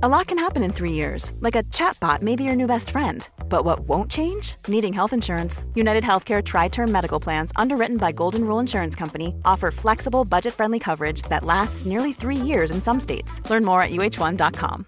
[0.00, 2.90] A lot can happen in three years, like a chatbot may be your new best
[2.90, 3.28] friend.
[3.48, 4.54] But what won't change?
[4.68, 5.64] Needing health insurance.
[5.74, 10.54] United Healthcare Tri Term Medical Plans, underwritten by Golden Rule Insurance Company, offer flexible, budget
[10.54, 13.42] friendly coverage that lasts nearly three years in some states.
[13.50, 14.86] Learn more at uh1.com.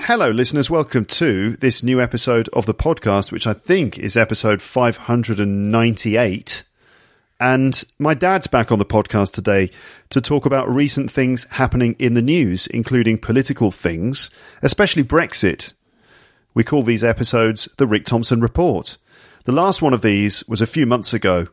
[0.00, 0.70] Hello, listeners.
[0.70, 6.64] Welcome to this new episode of the podcast, which I think is episode 598.
[7.38, 9.68] And my dad's back on the podcast today
[10.08, 14.30] to talk about recent things happening in the news, including political things,
[14.62, 15.74] especially Brexit.
[16.54, 18.96] We call these episodes the Rick Thompson Report.
[19.44, 21.48] The last one of these was a few months ago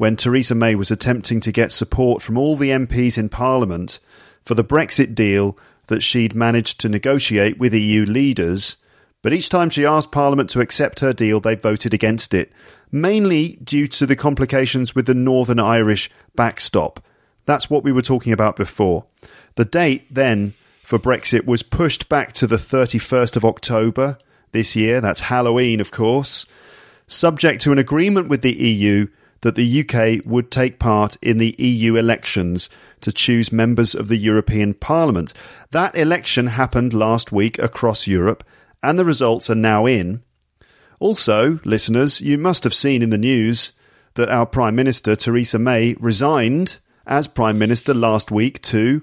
[0.00, 3.98] when Theresa May was attempting to get support from all the MPs in Parliament
[4.42, 8.78] for the Brexit deal that she'd managed to negotiate with EU leaders.
[9.20, 12.50] But each time she asked Parliament to accept her deal, they voted against it,
[12.90, 17.04] mainly due to the complications with the Northern Irish backstop.
[17.44, 19.04] That's what we were talking about before.
[19.56, 24.16] The date then for Brexit was pushed back to the 31st of October
[24.52, 25.02] this year.
[25.02, 26.46] That's Halloween, of course,
[27.06, 29.06] subject to an agreement with the EU
[29.42, 32.68] that the UK would take part in the EU elections
[33.00, 35.32] to choose members of the European Parliament.
[35.70, 38.44] That election happened last week across Europe,
[38.82, 40.22] and the results are now in.
[40.98, 43.72] Also, listeners, you must have seen in the news
[44.14, 49.02] that our Prime Minister, Theresa May, resigned as Prime Minister last week to,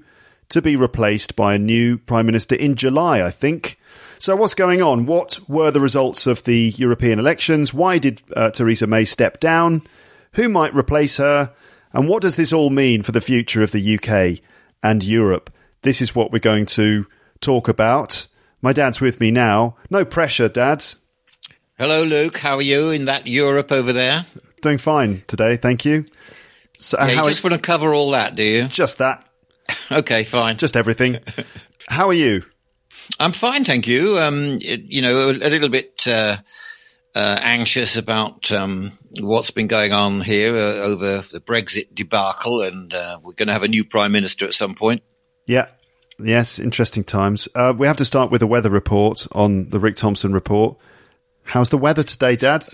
[0.50, 3.80] to be replaced by a new Prime Minister in July, I think.
[4.20, 5.06] So, what's going on?
[5.06, 7.74] What were the results of the European elections?
[7.74, 9.82] Why did uh, Theresa May step down?
[10.38, 11.52] Who might replace her?
[11.92, 14.40] And what does this all mean for the future of the UK
[14.84, 15.52] and Europe?
[15.82, 17.08] This is what we're going to
[17.42, 18.28] talk about.
[18.62, 19.78] My dad's with me now.
[19.90, 20.86] No pressure, Dad.
[21.80, 22.38] Hello, Luke.
[22.38, 24.28] How are you in that Europe over there?
[24.62, 26.06] Doing fine today, thank you.
[26.78, 28.68] So, yeah, you just want to cover all that, do you?
[28.68, 29.28] Just that.
[29.92, 30.58] okay, fine.
[30.58, 31.18] Just everything.
[31.90, 32.44] how are you?
[33.20, 34.20] I'm fine, thank you.
[34.20, 36.38] Um, it, you know, a, a little bit uh,
[37.18, 42.94] uh, anxious about um, what's been going on here uh, over the Brexit debacle, and
[42.94, 45.02] uh, we're going to have a new prime minister at some point.
[45.48, 45.70] Yeah.
[46.20, 47.48] Yes, interesting times.
[47.56, 50.78] Uh, we have to start with a weather report on the Rick Thompson report.
[51.44, 52.68] How's the weather today, Dad?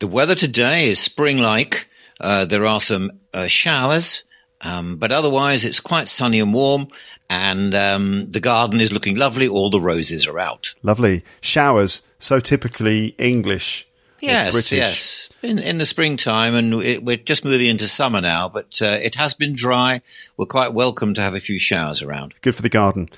[0.00, 1.88] The weather today is spring-like.
[2.18, 4.24] Uh, there are some uh, showers,
[4.60, 6.88] um, but otherwise it's quite sunny and warm.
[7.30, 9.48] And um, the garden is looking lovely.
[9.48, 10.74] All the roses are out.
[10.82, 12.02] Lovely showers.
[12.24, 13.86] So typically English.
[14.18, 14.78] Yes, British.
[14.78, 15.28] yes.
[15.42, 18.48] In in the springtime, and it, we're just moving into summer now.
[18.48, 20.00] But uh, it has been dry.
[20.38, 22.32] We're quite welcome to have a few showers around.
[22.40, 23.10] Good for the garden.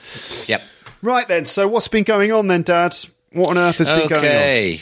[0.48, 0.60] Yep.
[1.02, 1.44] Right then.
[1.44, 2.96] So what's been going on then, Dad?
[3.30, 4.26] What on earth has been going on?
[4.26, 4.80] Okay.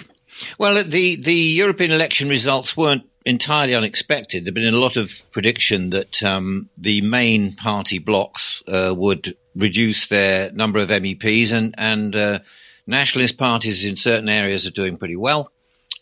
[0.57, 4.47] Well, the the European election results weren't entirely unexpected.
[4.47, 10.07] There'd been a lot of prediction that um, the main party blocks uh, would reduce
[10.07, 12.39] their number of MEPs, and and uh,
[12.87, 15.51] nationalist parties in certain areas are doing pretty well,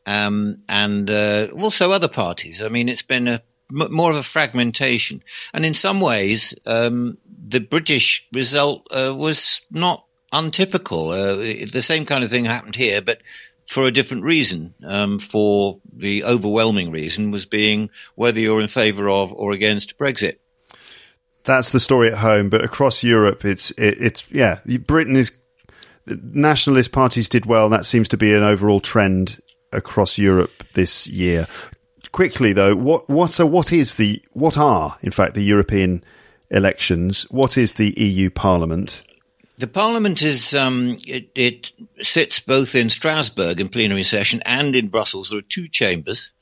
[0.06, 2.62] um, and uh, also other parties.
[2.62, 7.18] I mean, it's been a m- more of a fragmentation, and in some ways, um,
[7.46, 11.10] the British result uh, was not untypical.
[11.10, 11.36] Uh,
[11.70, 13.20] the same kind of thing happened here, but
[13.66, 14.74] for a different reason.
[14.84, 20.36] Um, for the overwhelming reason was being whether you're in favour of or against Brexit.
[21.44, 24.60] That's the story at home, but across Europe, it's it, it's yeah.
[24.86, 25.32] Britain is
[26.06, 27.68] nationalist parties did well.
[27.68, 29.40] That seems to be an overall trend
[29.72, 31.46] across Europe this year.
[32.12, 36.04] Quickly though, what what so what is the what are in fact the European
[36.50, 37.22] elections?
[37.30, 39.02] What is the EU Parliament?
[39.58, 44.88] The Parliament is um, it, it, sits both in Strasbourg in plenary session and in
[44.88, 45.30] Brussels.
[45.30, 46.32] There are two chambers,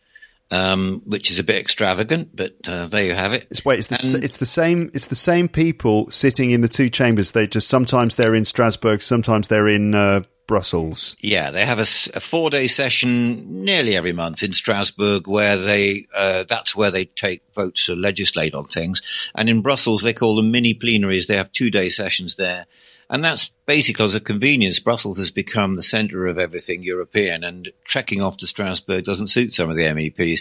[0.51, 3.47] um, which is a bit extravagant, but uh, there you have it.
[3.51, 4.91] It's wait, it's the, and, it's the same.
[4.95, 7.33] It's the same people sitting in the two chambers.
[7.33, 11.15] They just sometimes they're in Strasbourg, sometimes they're in uh, Brussels.
[11.21, 16.43] Yeah, they have a, a four-day session nearly every month in Strasbourg, where they uh,
[16.49, 19.01] that's where they take votes to legislate on things.
[19.37, 21.29] And in Brussels, they call them mini plenaries.
[21.29, 22.67] They have two-day sessions there,
[23.11, 24.81] and that's basically as a convenience.
[24.81, 29.53] Brussels has become the centre of everything European, and trekking off to Strasbourg doesn't suit
[29.53, 30.41] some of the MEPs.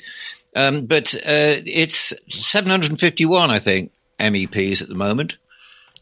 [0.55, 5.37] Um, but uh, it's 751, I think, MEPs at the moment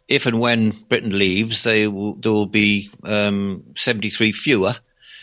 [0.07, 4.75] if and when Britain leaves, they will, there will be um, 73 fewer.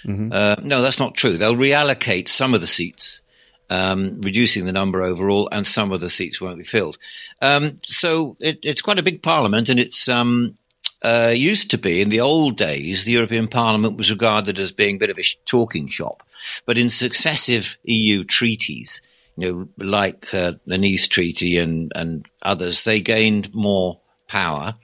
[0.04, 0.30] Mm-hmm.
[0.30, 1.38] Uh, no, that's not true.
[1.38, 3.22] They'll reallocate some of the seats,
[3.70, 6.98] um, reducing the number overall, and some of the seats won't be filled.
[7.40, 10.58] Um, so it, it's quite a big parliament, and it's um,
[11.04, 13.04] uh, used to be in the old days.
[13.04, 16.22] The European Parliament was regarded as being a bit of a talking shop,
[16.66, 19.02] but in successive EU treaties,
[19.36, 24.76] you know, like uh, the Nice Treaty and and others, they gained more power.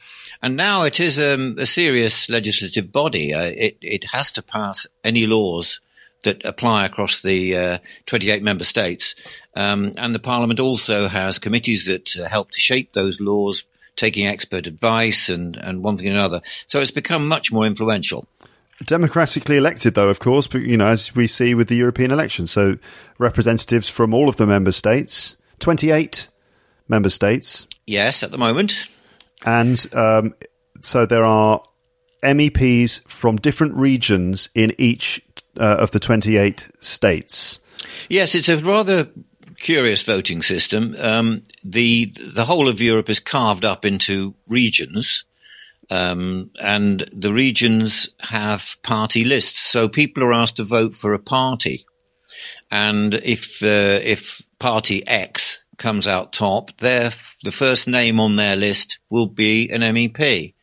[0.43, 3.35] And now it is um, a serious legislative body.
[3.35, 5.81] Uh, it, it has to pass any laws
[6.23, 9.15] that apply across the uh, 28 member states.
[9.55, 13.65] Um, and the parliament also has committees that uh, help to shape those laws,
[14.01, 16.41] taking expert advice and, and one thing and another.
[16.67, 18.27] So it's become much more influential.
[18.87, 22.51] Democratically elected, though, of course, but you know, as we see with the European elections,
[22.51, 22.77] so
[23.19, 26.29] representatives from all of the member states, 28
[26.89, 27.67] member states.
[27.87, 28.89] Yes, at the moment.
[29.45, 30.35] And um,
[30.81, 31.63] so there are
[32.23, 35.23] MEPs from different regions in each
[35.59, 37.61] uh, of the 28 states.
[38.09, 39.11] Yes, it's a rather
[39.61, 40.97] curious voting system.
[40.99, 45.25] Um, the the whole of Europe is carved up into regions,
[45.91, 49.61] um, and the regions have party lists.
[49.61, 51.85] So people are asked to vote for a party,
[52.71, 57.13] and if uh, if party X comes out top, their
[57.45, 60.55] the first name on their list will be an MEP.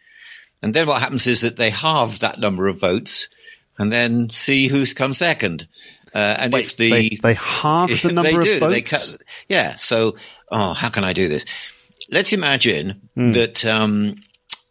[0.62, 3.30] And then what happens is that they halve that number of votes
[3.78, 5.68] and then see who's come second.
[6.14, 9.76] Uh, and Wait, if the they, they halve the number do, of votes, cut, yeah.
[9.76, 10.16] So,
[10.52, 11.46] oh, how can I do this?
[12.10, 13.34] Let's imagine mm.
[13.34, 14.16] that um,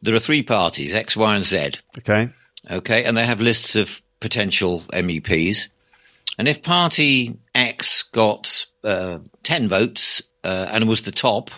[0.03, 1.73] there are three parties, X, Y, and Z.
[1.99, 2.31] Okay.
[2.71, 5.69] Okay, and they have lists of potential MEPs.
[6.39, 11.51] And if Party X got uh, 10 votes uh, and was the top,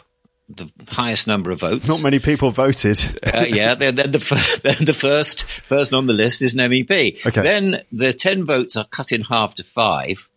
[0.48, 1.86] the highest number of votes.
[1.86, 2.98] Not many people voted.
[3.22, 4.04] uh, yeah, then, the,
[4.84, 7.24] the first person on the list is an MEP.
[7.26, 7.42] Okay.
[7.42, 10.28] Then the 10 votes are cut in half to five.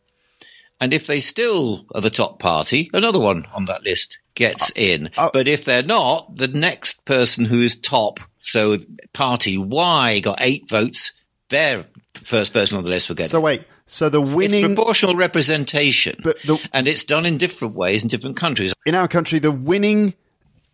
[0.79, 4.73] And if they still are the top party, another one on that list gets uh,
[4.75, 5.09] in.
[5.15, 8.77] Uh, but if they're not, the next person who is top, so
[9.13, 11.13] party Y got eight votes,
[11.49, 11.85] their
[12.15, 13.41] first person on the list will get So it.
[13.43, 18.03] wait, so the winning it's proportional representation, but the, and it's done in different ways
[18.03, 18.73] in different countries.
[18.85, 20.13] In our country, the winning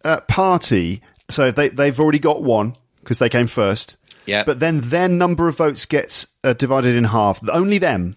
[0.06, 3.98] uh, party, so they they've already got one because they came first.
[4.28, 4.44] Yeah.
[4.44, 7.40] But then their number of votes gets uh, divided in half.
[7.50, 8.14] Only them.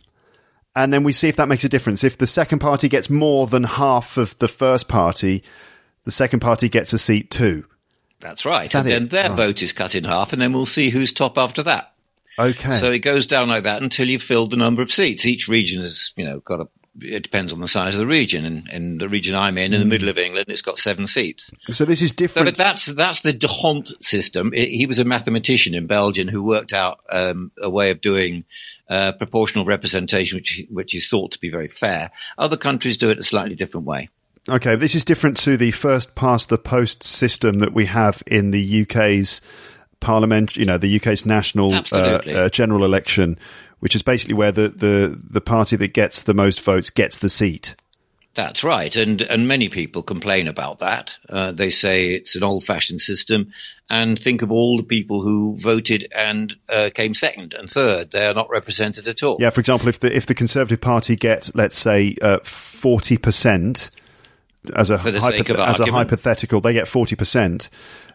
[0.76, 2.04] And then we see if that makes a difference.
[2.04, 5.42] If the second party gets more than half of the first party,
[6.04, 7.64] the second party gets a seat too.
[8.20, 8.70] That's right.
[8.70, 11.38] That and then their vote is cut in half, and then we'll see who's top
[11.38, 11.89] after that.
[12.40, 12.72] Okay.
[12.72, 15.26] So it goes down like that until you've filled the number of seats.
[15.26, 16.68] Each region has, you know, got a
[17.00, 18.44] it depends on the size of the region.
[18.44, 19.90] And in the region I'm in, in the hmm.
[19.90, 21.50] middle of England, it's got seven seats.
[21.70, 22.48] So this is different.
[22.48, 24.52] So, but that's that's the D'Hondt system.
[24.54, 28.44] It, he was a mathematician in Belgium who worked out um, a way of doing
[28.88, 32.10] uh, proportional representation, which which is thought to be very fair.
[32.38, 34.08] Other countries do it a slightly different way.
[34.48, 38.50] Okay, this is different to the first past the post system that we have in
[38.50, 39.40] the UK's
[40.00, 43.38] parliament, you know, the UK's national uh, uh, general election,
[43.80, 47.30] which is basically where the, the, the party that gets the most votes gets the
[47.30, 47.76] seat.
[48.34, 51.16] That's right, and and many people complain about that.
[51.28, 53.52] Uh, they say it's an old-fashioned system,
[53.88, 58.12] and think of all the people who voted and uh, came second and third.
[58.12, 59.36] They are not represented at all.
[59.40, 63.90] Yeah, for example, if the if the Conservative Party get, let's say, uh, forty percent
[64.76, 67.68] as a hypo- as a hypothetical, they get forty percent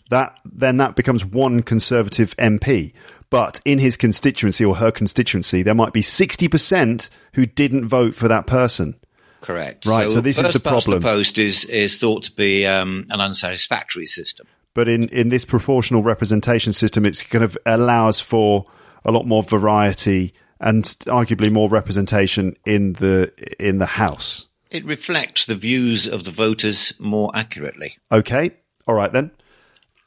[0.10, 2.94] that then that becomes one Conservative MP.
[3.30, 8.28] But in his constituency or her constituency, there might be 60% who didn't vote for
[8.28, 8.96] that person.
[9.42, 9.86] Correct.
[9.86, 10.10] Right.
[10.10, 11.02] So, so this is the problem.
[11.02, 14.48] The post is is thought to be um, an unsatisfactory system.
[14.74, 18.66] But in, in this proportional representation system, it kind of allows for
[19.06, 24.48] a lot more variety and arguably more representation in the in the House.
[24.72, 27.98] It reflects the views of the voters more accurately.
[28.12, 28.52] Okay.
[28.88, 29.32] All right then.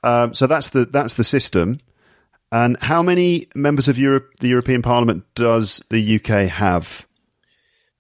[0.03, 1.81] Um, so that's the that's the system.
[2.51, 7.07] And how many members of Europe, the European Parliament does the UK have?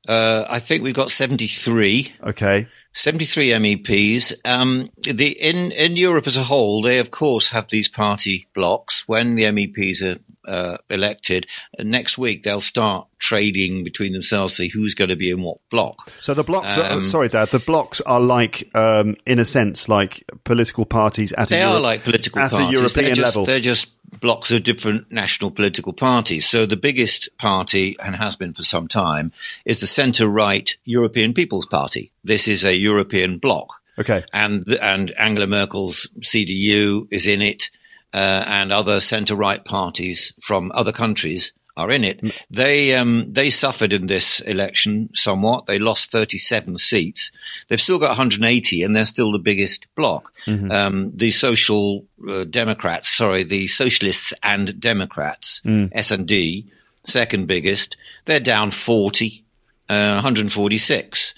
[0.09, 2.15] Uh, I think we've got 73.
[2.23, 2.67] Okay.
[2.95, 4.35] 73 MEPs.
[4.47, 9.07] Um, the, in, in Europe as a whole, they of course have these party blocks.
[9.07, 11.47] When the MEPs are uh, elected,
[11.79, 16.13] next week they'll start trading between themselves, see who's going to be in what block.
[16.21, 19.89] So the blocks, um, are, sorry, Dad, the blocks are like, um, in a sense,
[19.89, 22.69] like political parties at they a are Euro- like political at parties.
[22.69, 23.47] a European they're just, level.
[23.47, 26.49] They're just blocks of different national political parties.
[26.49, 29.33] So the biggest party, and has been for some time,
[29.65, 32.13] is the centre-right European People's Party.
[32.25, 33.69] This is a European bloc.
[33.99, 34.25] Okay.
[34.33, 37.71] And and Angela Merkel's CDU is in it,
[38.15, 42.21] uh, and other centre-right parties from other countries are in it.
[42.51, 45.67] They um, they suffered in this election somewhat.
[45.67, 47.31] They lost 37 seats.
[47.69, 50.33] They've still got 180, and they're still the biggest bloc.
[50.49, 55.61] Um, the Social uh, Democrats, sorry, the Socialists and Democrats,
[55.93, 56.67] S and D,
[57.05, 57.97] second biggest.
[58.25, 59.45] They're down 40,
[59.89, 61.35] uh, 146.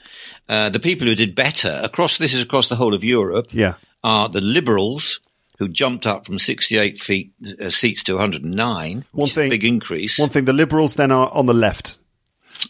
[0.49, 3.75] Uh, the people who did better across this is across the whole of Europe Yeah.
[4.03, 5.21] are the Liberals,
[5.61, 9.51] who jumped up from 68 feet, uh, seats to 109, which One is thing- a
[9.51, 10.19] big increase.
[10.19, 11.99] One thing, the Liberals then are on the left.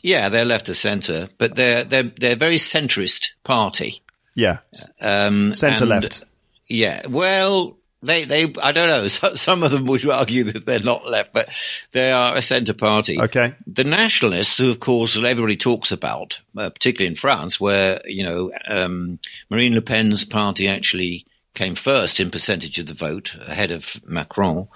[0.02, 4.02] yeah, they're left of centre, but they're they're they're a very centrist party.
[4.35, 4.59] Yeah.
[5.00, 6.25] Um, centre left.
[6.68, 9.09] Yeah, well, they they I don't know.
[9.09, 11.49] So, some of them would argue that they're not left, but
[11.92, 13.20] they are a centre party.
[13.20, 13.54] Okay.
[13.66, 18.52] The nationalists, who of course everybody talks about, uh, particularly in France, where you know
[18.68, 19.18] um,
[19.50, 24.69] Marine Le Pen's party actually came first in percentage of the vote, ahead of Macron.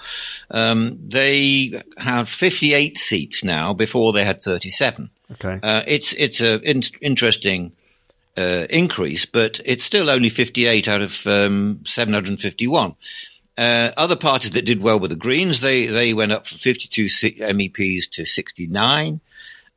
[0.51, 3.73] Um, they have 58 seats now.
[3.73, 5.11] Before they had 37.
[5.33, 5.61] Okay.
[5.63, 7.73] Uh, it's it's a in- interesting
[8.37, 12.95] uh, increase, but it's still only 58 out of um, 751.
[13.57, 15.61] Uh, other parties that did well were the Greens.
[15.61, 19.21] They they went up from 52 MEPs to 69.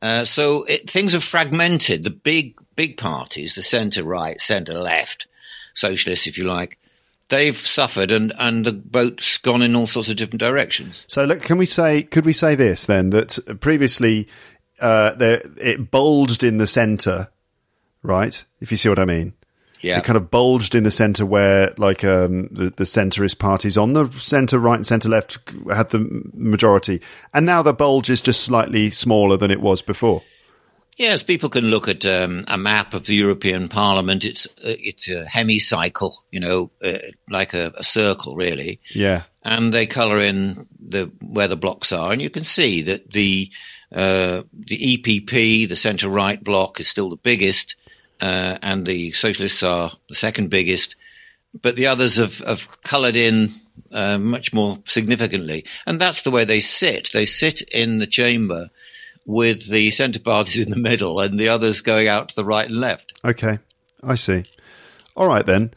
[0.01, 2.04] Uh, so it, things have fragmented.
[2.04, 5.27] The big big parties, the centre right, centre left,
[5.74, 6.80] socialists, if you like,
[7.30, 11.06] they've suffered, and and the boat's gone in all sorts of different directions.
[11.08, 12.04] So, look, can we say?
[12.04, 13.10] Could we say this then?
[13.12, 14.28] That previously,
[14.80, 17.30] uh, there it bulged in the centre,
[18.04, 18.44] right?
[18.60, 19.34] If you see what I mean.
[19.82, 20.00] Yeah.
[20.00, 23.94] It kind of bulged in the centre where, like, um, the, the centrist parties on
[23.94, 25.38] the centre right and centre left
[25.72, 27.00] had the majority,
[27.32, 30.24] and now the bulge is just slightly smaller than it was before.
[30.98, 34.25] Yes, people can look at um, a map of the European Parliament.
[34.25, 36.98] It's uh, it's a hemicycle, you know, uh,
[37.30, 38.82] like a, a circle, really.
[38.96, 43.12] Yeah, And they colour in the where the blocks are, and you can see that
[43.12, 43.51] the
[43.92, 47.75] uh, the EPP, the centre right bloc, is still the biggest,
[48.20, 50.96] uh, and the socialists are the second biggest.
[51.62, 53.54] But the others have, have coloured in
[53.92, 57.12] uh, much more significantly, and that's the way they sit.
[57.13, 58.70] They sit in the chamber
[59.28, 62.68] with the centre parties in the middle and the others going out to the right
[62.68, 63.14] and left.
[63.24, 63.60] Okay,
[64.02, 64.46] I see.
[65.16, 65.72] All right then.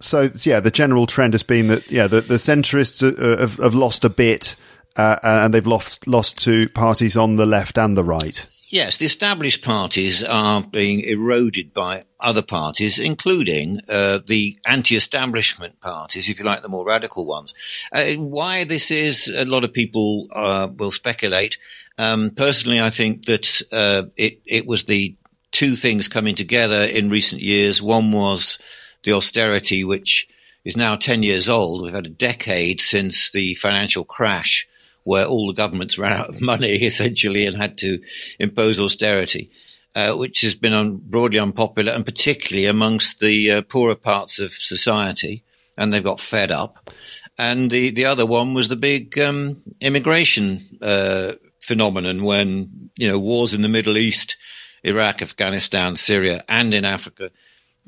[0.00, 3.74] So yeah, the general trend has been that yeah, the, the centrists uh, have, have
[3.74, 4.56] lost a bit,
[4.96, 8.46] uh, and they've lost lost to parties on the left and the right.
[8.70, 16.28] Yes, the established parties are being eroded by other parties, including uh, the anti-establishment parties,
[16.28, 17.52] if you like, the more radical ones.
[17.90, 21.58] Uh, why this is, a lot of people uh, will speculate.
[21.98, 25.16] Um, personally, I think that uh, it, it was the
[25.50, 27.82] two things coming together in recent years.
[27.82, 28.56] One was
[29.02, 30.28] the austerity, which
[30.64, 31.82] is now 10 years old.
[31.82, 34.68] We've had a decade since the financial crash
[35.04, 38.00] where all the governments ran out of money essentially and had to
[38.38, 39.50] impose austerity,
[39.94, 44.52] uh, which has been un- broadly unpopular and particularly amongst the uh, poorer parts of
[44.52, 45.44] society.
[45.76, 46.90] And they've got fed up.
[47.38, 53.18] And the, the other one was the big um, immigration uh, phenomenon when, you know,
[53.18, 54.36] wars in the Middle East,
[54.84, 57.30] Iraq, Afghanistan, Syria, and in Africa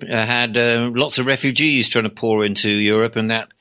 [0.03, 3.53] uh, had uh, lots of refugees trying to pour into Europe, and that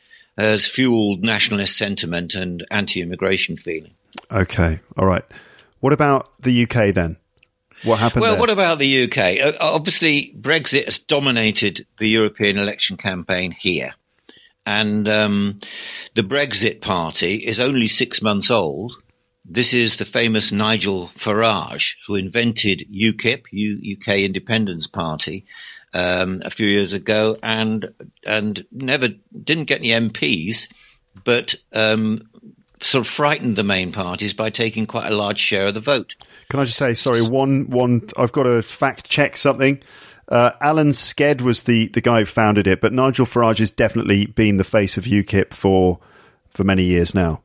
[0.41, 3.93] has fueled nationalist sentiment and anti-immigration feeling.
[4.31, 5.23] Okay, all right.
[5.79, 7.17] What about the UK then?
[7.83, 8.39] What happened Well, there?
[8.39, 9.17] what about the UK?
[9.39, 13.95] Uh, obviously, Brexit has dominated the European election campaign here.
[14.65, 15.59] And um,
[16.13, 18.97] the Brexit Party is only six months old.
[19.43, 25.45] This is the famous Nigel Farage, who invented UKIP, U- UK Independence Party,
[25.93, 27.93] um, a few years ago, and
[28.25, 29.09] and never
[29.43, 30.67] didn't get any MPs,
[31.23, 32.21] but um,
[32.81, 36.15] sort of frightened the main parties by taking quite a large share of the vote.
[36.49, 39.81] Can I just say, sorry, one, one, I've got to fact check something.
[40.27, 44.25] Uh, Alan Sked was the, the guy who founded it, but Nigel Farage has definitely
[44.25, 45.99] been the face of UKIP for,
[46.49, 47.43] for many years now.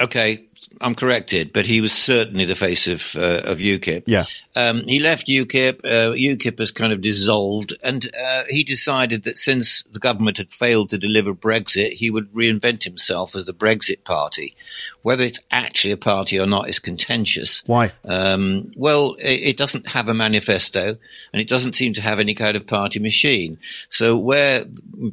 [0.00, 0.46] Okay,
[0.80, 4.04] I'm corrected, but he was certainly the face of uh, of UKIP.
[4.06, 4.24] Yeah.
[4.54, 5.84] Um, he left UKIP.
[5.84, 10.50] Uh, UKIP has kind of dissolved, and uh, he decided that since the government had
[10.50, 14.54] failed to deliver Brexit, he would reinvent himself as the Brexit Party.
[15.02, 17.64] Whether it's actually a party or not is contentious.
[17.66, 17.92] Why?
[18.04, 20.96] Um, well, it, it, doesn't have a manifesto,
[21.32, 23.58] and it doesn't seem to have any kind of party machine.
[23.88, 24.64] So where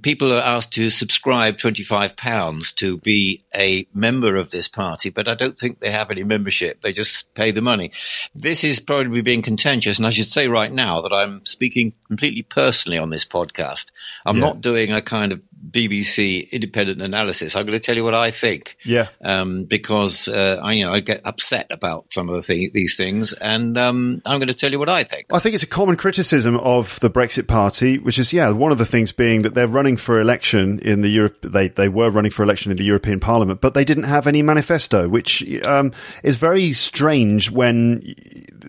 [0.03, 5.09] people are asked to subscribe twenty five pounds to be a member of this party,
[5.09, 6.81] but I don't think they have any membership.
[6.81, 7.91] They just pay the money.
[8.35, 12.43] This is probably being contentious, and I should say right now that I'm speaking completely
[12.43, 13.87] personally on this podcast.
[14.25, 14.45] I'm yeah.
[14.45, 15.41] not doing a kind of
[15.71, 17.55] BBC independent analysis.
[17.55, 18.77] I'm going to tell you what I think.
[18.85, 19.07] Yeah.
[19.21, 22.95] Um, because uh, I, you know, I get upset about some of the thing, these
[22.95, 25.27] things, and um, I'm going to tell you what I think.
[25.31, 28.77] I think it's a common criticism of the Brexit Party, which is yeah, one of
[28.77, 31.37] the things being that they're running for election in the Europe.
[31.43, 34.41] They they were running for election in the European Parliament, but they didn't have any
[34.41, 35.28] manifesto, which
[35.63, 35.91] um,
[36.23, 38.01] is very strange when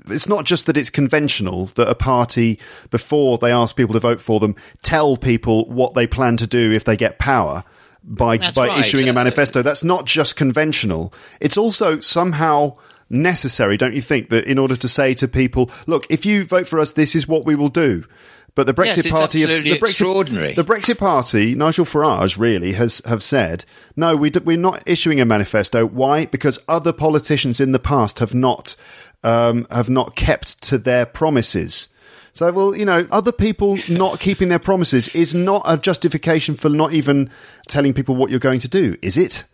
[0.08, 2.58] it's not just that it's conventional that a party,
[2.90, 6.72] before they ask people to vote for them, tell people what they plan to do
[6.72, 7.64] if they get power
[8.02, 8.80] by That's by right.
[8.80, 9.62] issuing a manifesto.
[9.62, 11.12] That's not just conventional.
[11.40, 12.76] It's also somehow
[13.10, 16.68] necessary, don't you think, that in order to say to people, look, if you vote
[16.68, 18.04] for us, this is what we will do.
[18.54, 23.00] But the Brexit yes, Party, have, the Brexit, the Brexit Party, Nigel Farage really has
[23.06, 23.64] have said,
[23.96, 25.86] no, we we're not issuing a manifesto.
[25.86, 26.26] Why?
[26.26, 28.76] Because other politicians in the past have not
[29.22, 31.88] um, have not kept to their promises.
[32.32, 36.68] So, well, you know, other people not keeping their promises is not a justification for
[36.68, 37.30] not even
[37.68, 39.44] telling people what you're going to do, is it?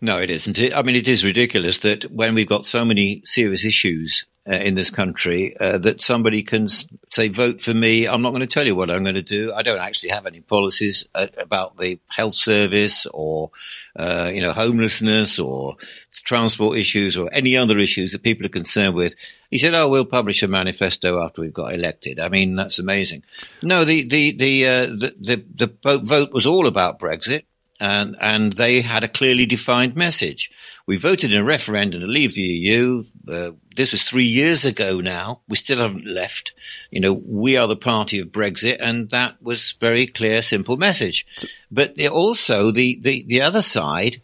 [0.00, 0.58] No, it isn't.
[0.74, 4.74] I mean, it is ridiculous that when we've got so many serious issues uh, in
[4.74, 6.66] this country uh, that somebody can
[7.10, 8.06] say, vote for me.
[8.06, 9.52] I'm not going to tell you what I'm going to do.
[9.52, 13.50] I don't actually have any policies uh, about the health service or,
[13.96, 15.76] uh, you know, homelessness or
[16.12, 19.14] transport issues or any other issues that people are concerned with.
[19.50, 23.24] He said, "Oh, we'll publish a manifesto after we've got elected." I mean, that's amazing.
[23.62, 27.42] No, the the the uh, the, the, the vote was all about Brexit
[27.80, 30.50] and, and they had a clearly defined message.
[30.86, 33.04] We voted in a referendum to leave the EU.
[33.26, 35.40] Uh, this was three years ago now.
[35.48, 36.52] We still haven't left.
[36.90, 41.26] You know, we are the party of Brexit, and that was very clear, simple message.
[41.70, 44.22] But also the, the, the other side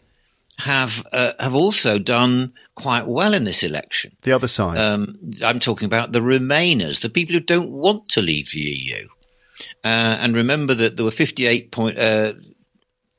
[0.59, 4.15] have uh, have also done quite well in this election.
[4.23, 4.77] The other side.
[4.77, 9.07] Um, I'm talking about the Remainers, the people who don't want to leave the EU.
[9.83, 12.33] Uh, and remember that there were 58 point, uh,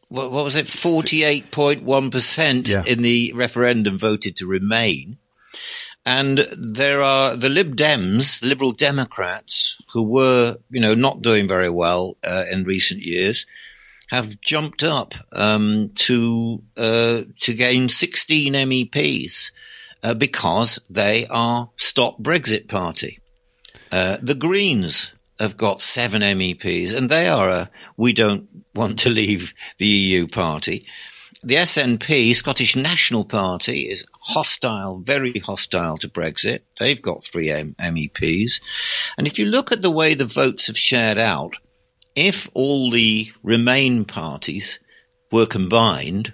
[0.08, 2.84] what, what was it, 48.1% yeah.
[2.86, 5.18] in the referendum voted to remain.
[6.08, 11.68] And there are the Lib Dems, Liberal Democrats, who were, you know, not doing very
[11.68, 13.44] well uh, in recent years,
[14.08, 19.50] have jumped up um, to uh, to gain 16 MEPs
[20.02, 23.18] uh, because they are Stop Brexit Party.
[23.92, 29.10] Uh, the Greens have got seven MEPs, and they are a we don't want to
[29.10, 30.86] leave the EU party.
[31.44, 36.62] The SNP, Scottish National Party, is hostile, very hostile to Brexit.
[36.80, 38.60] They've got three M- MEPs.
[39.16, 41.54] And if you look at the way the votes have shared out,
[42.16, 44.80] if all the Remain parties
[45.30, 46.32] were combined,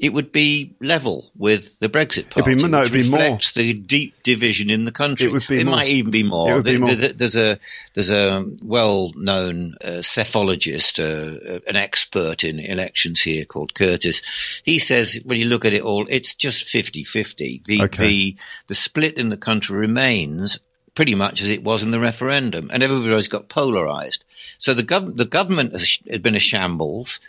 [0.00, 2.52] it would be level with the Brexit party.
[2.52, 3.38] It'd be, no, it'd be more.
[3.54, 5.26] the deep division in the country.
[5.26, 5.60] It would be.
[5.60, 5.76] It more.
[5.76, 6.50] might even be more.
[6.50, 6.94] It would be more.
[6.94, 7.58] There's a
[7.92, 14.22] there's a well-known uh, psephologist, uh, uh, an expert in elections here called Curtice.
[14.64, 17.66] He says when you look at it all, it's just 50-50.
[17.66, 18.06] The okay.
[18.06, 18.36] the
[18.68, 20.58] the split in the country remains
[20.94, 24.24] pretty much as it was in the referendum, and everybody's got polarized.
[24.58, 27.20] So the, gov- the government has, has been a shambles.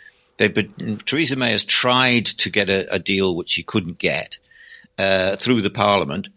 [0.42, 4.38] They've been, Theresa May has tried to get a, a deal which she couldn't get
[4.98, 6.30] uh, through the Parliament,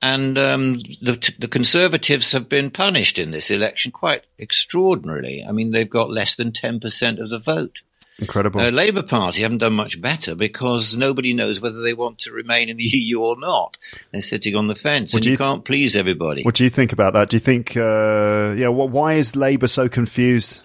[0.00, 5.44] and um, the, the, Conservatives have been punished in this election quite extraordinarily.
[5.44, 7.82] I mean, they've got less than ten percent of the vote.
[8.20, 8.60] Incredible.
[8.60, 12.32] The uh, Labour Party haven't done much better because nobody knows whether they want to
[12.32, 13.76] remain in the EU or not.
[14.12, 16.44] They're sitting on the fence, what and you, you, can't please everybody.
[16.44, 17.30] What do you think about that?
[17.30, 20.62] Do you think, uh, yeah, well, why is Labour so confused?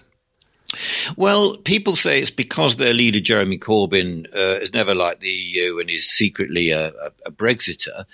[1.16, 5.78] Well, people say it's because their leader, Jeremy Corbyn, uh, is never liked the EU
[5.78, 8.04] and is secretly a, a, a Brexiter.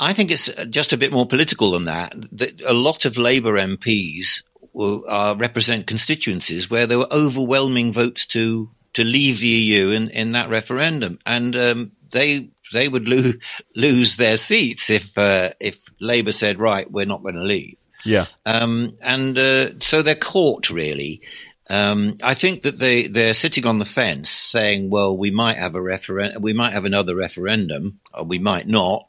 [0.00, 2.14] I think it's just a bit more political than that.
[2.32, 8.26] that a lot of Labour MPs will, uh, represent constituencies where there were overwhelming votes
[8.26, 13.32] to to leave the EU in, in that referendum, and um, they they would lo-
[13.76, 17.76] lose their seats if uh, if Labour said, right, we're not going to leave.
[18.04, 18.26] Yeah.
[18.44, 21.22] Um, and uh, so they're caught really
[21.70, 25.74] Um, I think that they they're sitting on the fence, saying, "Well, we might have
[25.74, 29.08] a referendum, we might have another referendum, or we might not."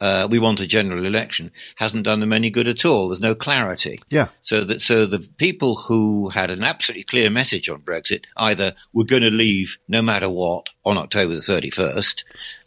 [0.00, 3.08] Uh, we want a general election hasn't done them any good at all.
[3.08, 3.98] There's no clarity.
[4.10, 4.28] Yeah.
[4.42, 9.04] So that so the people who had an absolutely clear message on Brexit either we're
[9.04, 12.22] going to leave no matter what on October the 31st,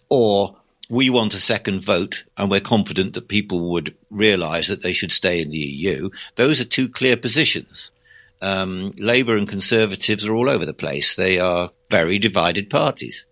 [0.09, 0.57] or
[0.89, 5.13] we want a second vote and we're confident that people would realise that they should
[5.13, 6.09] stay in the EU.
[6.35, 7.91] Those are two clear positions.
[8.41, 11.15] Um, Labour and Conservatives are all over the place.
[11.15, 13.25] They are very divided parties.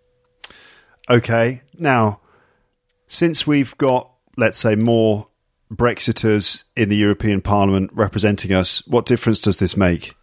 [1.10, 1.62] Okay.
[1.78, 2.22] Now,
[3.08, 5.28] since we've got, let's say, more
[5.74, 10.16] Brexiters in the European Parliament representing us, what difference does this make?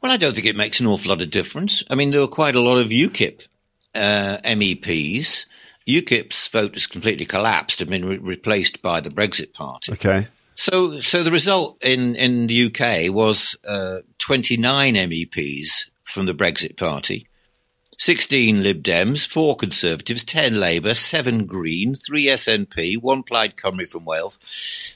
[0.00, 1.82] Well, I don't think it makes an awful lot of difference.
[1.88, 3.46] I mean, there were quite a lot of UKIP
[3.94, 5.46] uh, MEPs.
[5.86, 9.92] UKIP's vote has completely collapsed and been re- replaced by the Brexit Party.
[9.92, 10.28] Okay.
[10.54, 16.76] So, so the result in, in the UK was uh, 29 MEPs from the Brexit
[16.76, 17.26] Party,
[17.98, 24.04] 16 Lib Dems, 4 Conservatives, 10 Labour, 7 Green, 3 SNP, 1 Plaid Cymru from
[24.04, 24.38] Wales.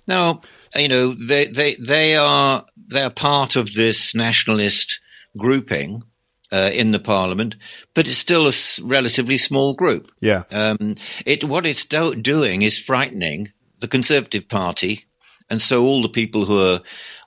[0.07, 0.41] Now,
[0.77, 5.01] you know, they, they, they are, they're part of this nationalist
[5.37, 6.05] grouping.
[6.51, 7.57] Uh, in the parliament,
[7.93, 10.11] but it's still a s- relatively small group.
[10.19, 10.45] Yeah.
[10.51, 10.95] Um,
[11.27, 15.05] it what it's do- doing is frightening the Conservative Party,
[15.51, 16.81] and so all the people who are,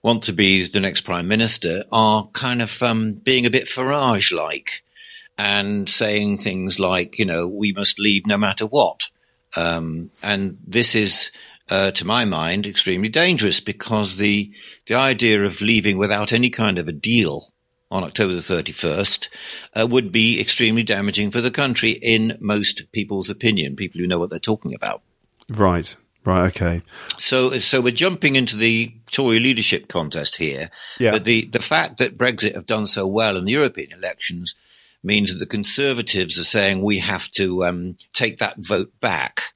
[0.04, 4.84] want to be the next prime minister are kind of um, being a bit Farage-like
[5.38, 9.10] and saying things like, you know, we must leave no matter what.
[9.56, 11.32] Um, and this is,
[11.70, 14.52] uh, to my mind, extremely dangerous because the
[14.88, 17.44] the idea of leaving without any kind of a deal
[17.90, 19.28] on October the 31st
[19.78, 24.18] uh, would be extremely damaging for the country in most people's opinion, people who know
[24.18, 25.02] what they're talking about.
[25.50, 25.96] Right.
[26.24, 26.48] Right.
[26.48, 26.82] Okay.
[27.18, 30.70] So, so we're jumping into the Tory leadership contest here.
[31.00, 31.12] Yeah.
[31.12, 34.56] But the, the fact that Brexit have done so well in the European elections
[35.04, 39.54] means that the Conservatives are saying we have to um, take that vote back.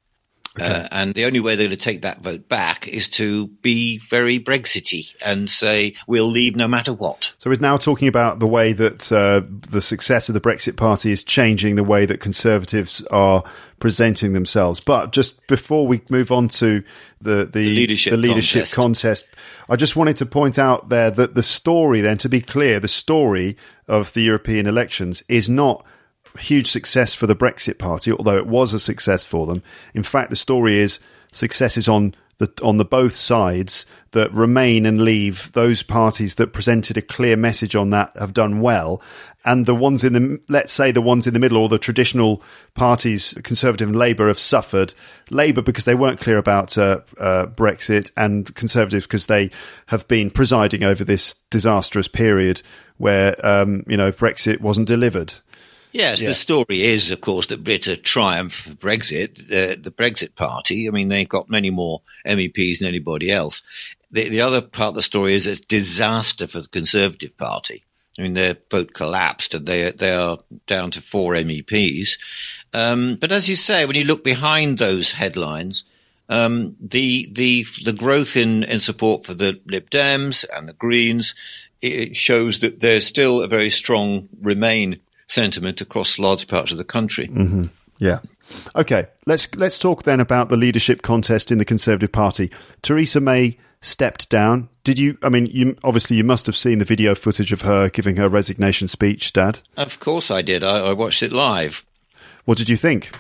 [0.58, 3.98] Uh, and the only way they're going to take that vote back is to be
[3.98, 7.34] very Brexity and say we'll leave no matter what.
[7.40, 11.12] So we're now talking about the way that uh, the success of the Brexit Party
[11.12, 13.44] is changing the way that Conservatives are
[13.80, 14.80] presenting themselves.
[14.80, 16.84] But just before we move on to
[17.22, 18.76] the the, leadership the leadership contest.
[18.76, 19.28] contest,
[19.70, 22.88] I just wanted to point out there that the story, then, to be clear, the
[22.88, 23.58] story
[23.88, 25.86] of the European elections is not
[26.40, 29.62] huge success for the Brexit Party, although it was a success for them.
[29.94, 31.00] In fact, the story is
[31.32, 36.54] success is on the on the both sides that remain and leave those parties that
[36.54, 39.02] presented a clear message on that have done well,
[39.44, 42.42] and the ones in the let's say the ones in the middle or the traditional
[42.74, 44.94] parties, Conservative and Labour, have suffered.
[45.30, 49.50] Labour because they weren't clear about uh, uh, Brexit, and Conservatives because they
[49.88, 52.62] have been presiding over this disastrous period
[52.98, 55.36] where um, you know Brexit wasn't delivered.
[55.96, 56.28] Yes, Yeah.
[56.28, 60.90] the story is, of course, that it's a triumph for Brexit, uh, the Brexit Party.
[60.90, 63.62] I mean, they've got many more MEPs than anybody else.
[64.12, 67.86] The, the other part of the story is a disaster for the Conservative Party.
[68.20, 72.18] I mean, their vote collapsed and they, they are down to four MEPs.
[72.74, 75.86] Um, but as you say, when you look behind those headlines,
[76.28, 81.36] um, the the the growth in, in support for the Lib Dems and the Greens
[81.82, 85.00] it shows that there's still a very strong Remain
[85.36, 87.28] sentiment across large parts of the country.
[87.28, 87.66] Mm-hmm.
[88.00, 88.20] Yeah.
[88.76, 89.08] Okay.
[89.26, 92.50] Let's let's talk then about the leadership contest in the Conservative Party.
[92.82, 94.70] Theresa May stepped down.
[94.84, 95.18] Did you?
[95.22, 98.30] I mean, you obviously you must have seen the video footage of her giving her
[98.30, 99.60] resignation speech, Dad.
[99.78, 100.64] Of course, I did.
[100.64, 101.86] I, I watched it live.
[102.46, 103.12] What did you think?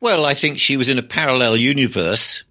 [0.00, 2.42] Well, I think she was in a parallel universe.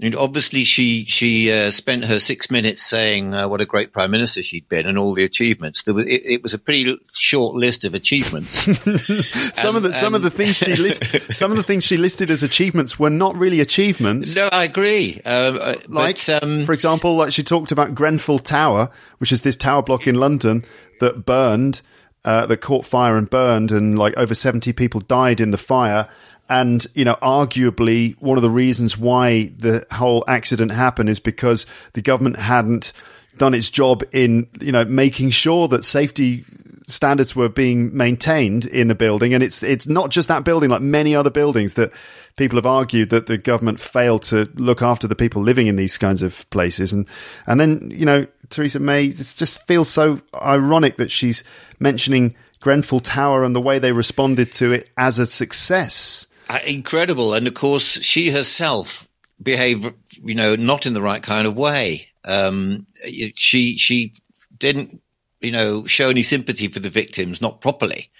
[0.00, 4.10] And obviously, she she uh, spent her six minutes saying uh, what a great prime
[4.10, 5.84] minister she'd been and all the achievements.
[5.84, 8.64] There was, it, it was a pretty short list of achievements.
[9.54, 11.04] Some of the some of the things she list,
[11.34, 14.34] some of the things she listed as achievements were not really achievements.
[14.34, 15.20] no, I agree.
[15.24, 19.42] Um, uh, Like, but, um, for example, like she talked about Grenfell Tower, which is
[19.42, 20.64] this tower block in London
[20.98, 21.82] that burned,
[22.24, 26.08] uh, that caught fire and burned, and like over 70 people died in the fire.
[26.48, 31.64] And, you know, arguably one of the reasons why the whole accident happened is because
[31.94, 32.92] the government hadn't
[33.36, 36.44] done its job in, you know, making sure that safety
[36.86, 39.32] standards were being maintained in the building.
[39.32, 41.92] And it's, it's not just that building, like many other buildings that
[42.36, 45.96] people have argued that the government failed to look after the people living in these
[45.96, 46.92] kinds of places.
[46.92, 47.06] And,
[47.46, 51.42] and then, you know, Theresa May, it just feels so ironic that she's
[51.78, 56.26] mentioning Grenfell Tower and the way they responded to it as a success.
[56.48, 57.34] Uh, incredible.
[57.34, 59.08] And of course, she herself
[59.42, 62.08] behaved, you know, not in the right kind of way.
[62.24, 62.86] Um,
[63.34, 64.14] she, she
[64.56, 65.00] didn't,
[65.40, 68.10] you know, show any sympathy for the victims, not properly.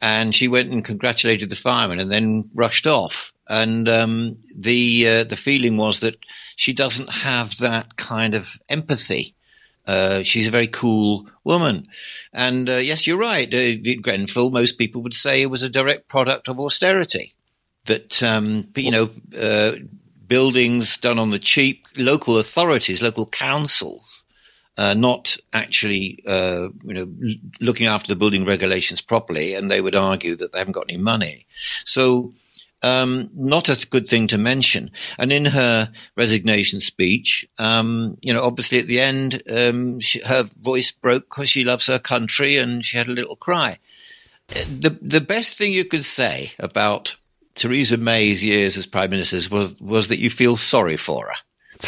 [0.00, 3.32] And she went and congratulated the firemen and then rushed off.
[3.48, 6.16] And um, the uh, the feeling was that
[6.56, 9.34] she doesn't have that kind of empathy.
[9.86, 11.88] Uh, she's a very cool woman.
[12.32, 13.52] And uh, yes, you're right.
[13.52, 17.33] Uh, Grenfell, most people would say it was a direct product of austerity.
[17.86, 19.72] That, um, you know, uh,
[20.26, 24.24] buildings done on the cheap, local authorities, local councils,
[24.76, 27.12] uh, not actually, uh, you know,
[27.60, 30.98] looking after the building regulations properly, and they would argue that they haven't got any
[30.98, 31.46] money.
[31.84, 32.32] So
[32.84, 34.90] um, not a good thing to mention.
[35.18, 40.42] And in her resignation speech, um, you know, obviously at the end, um, she, her
[40.60, 43.78] voice broke because she loves her country and she had a little cry.
[44.48, 47.16] The the best thing you could say about
[47.54, 51.34] Theresa May's years as prime minister was was that you feel sorry for her.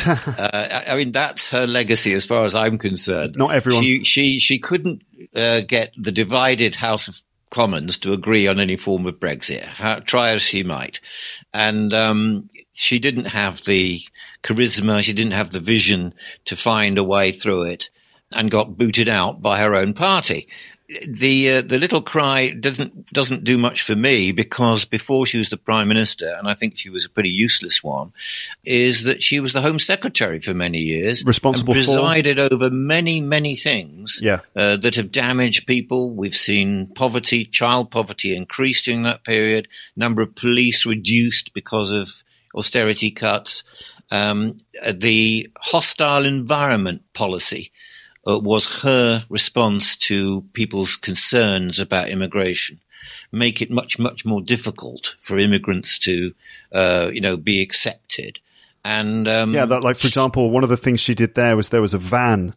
[0.38, 3.36] uh, I mean, that's her legacy as far as I'm concerned.
[3.36, 3.82] Not everyone.
[3.82, 5.02] She she she couldn't
[5.34, 10.00] uh, get the divided House of Commons to agree on any form of Brexit, how,
[10.00, 11.00] try as she might.
[11.54, 14.00] And um, she didn't have the
[14.42, 16.12] charisma, she didn't have the vision
[16.46, 17.88] to find a way through it
[18.32, 20.48] and got booted out by her own party
[21.06, 25.48] the uh, the little cry doesn't doesn't do much for me because before she was
[25.48, 28.12] the prime minister, and I think she was a pretty useless one,
[28.64, 32.54] is that she was the home secretary for many years, responsible presided for?
[32.54, 34.40] over many many things, yeah.
[34.54, 36.12] uh, that have damaged people.
[36.12, 39.66] We've seen poverty, child poverty increase during that period.
[39.96, 42.22] Number of police reduced because of
[42.54, 43.64] austerity cuts.
[44.08, 47.72] Um, the hostile environment policy
[48.26, 52.80] was her response to people's concerns about immigration.
[53.30, 56.34] Make it much, much more difficult for immigrants to,
[56.72, 58.40] uh, you know, be accepted.
[58.84, 61.70] And um, yeah, that, like for example, one of the things she did there was
[61.70, 62.54] there was a van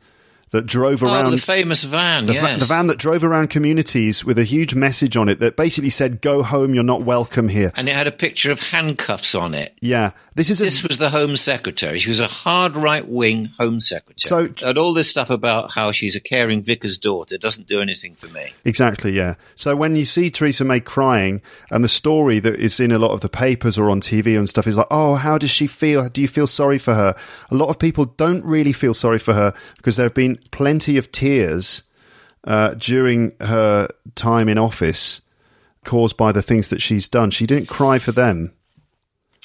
[0.51, 2.53] that drove ah, around oh, the famous van, the, yes.
[2.53, 5.89] va- the, van that drove around communities with a huge message on it that basically
[5.89, 9.53] said "Go home, you're not welcome here." And it had a picture of handcuffs on
[9.53, 9.77] it.
[9.81, 11.99] Yeah, this is a, this was the Home Secretary.
[11.99, 14.53] She was a hard right wing Home Secretary.
[14.57, 18.15] So, and all this stuff about how she's a caring vicar's daughter doesn't do anything
[18.15, 18.53] for me.
[18.65, 19.11] Exactly.
[19.11, 19.35] Yeah.
[19.55, 23.11] So when you see Theresa May crying, and the story that is in a lot
[23.11, 26.07] of the papers or on TV and stuff is like, "Oh, how does she feel?
[26.09, 27.15] Do you feel sorry for her?"
[27.51, 30.97] A lot of people don't really feel sorry for her because there have been plenty
[30.97, 31.83] of tears
[32.43, 35.21] uh, during her time in office
[35.85, 37.31] caused by the things that she's done.
[37.31, 38.53] She didn't cry for them.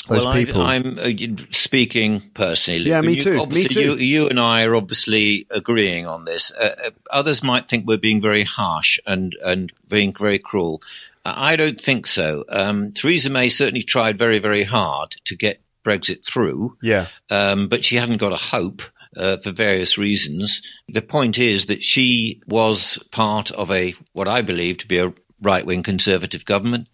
[0.08, 0.60] Those well, people.
[0.60, 2.90] I, am uh, speaking personally.
[2.90, 3.40] Yeah, me you, too.
[3.40, 4.02] Obviously, me too.
[4.02, 6.52] You, you, and I are obviously agreeing on this.
[6.52, 10.82] Uh, uh, others might think we're being very harsh and and being very cruel.
[11.24, 12.44] I don't think so.
[12.50, 16.76] Um, Theresa May certainly tried very, very hard to get Brexit through.
[16.82, 17.06] Yeah.
[17.30, 18.82] Um, but she hadn't got a hope
[19.16, 20.62] uh, for various reasons.
[20.88, 25.12] The point is that she was part of a what I believe to be a
[25.42, 26.88] right wing conservative government,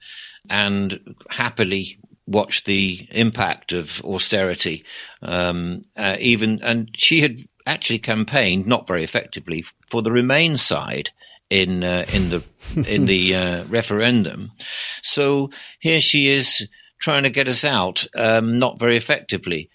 [0.48, 4.84] and happily watched the impact of austerity.
[5.22, 11.10] Um, uh, even and she had actually campaigned not very effectively for the Remain side
[11.50, 12.44] in uh, in the
[12.88, 14.52] in the uh, referendum.
[15.02, 19.70] So here she is trying to get us out, um, not very effectively.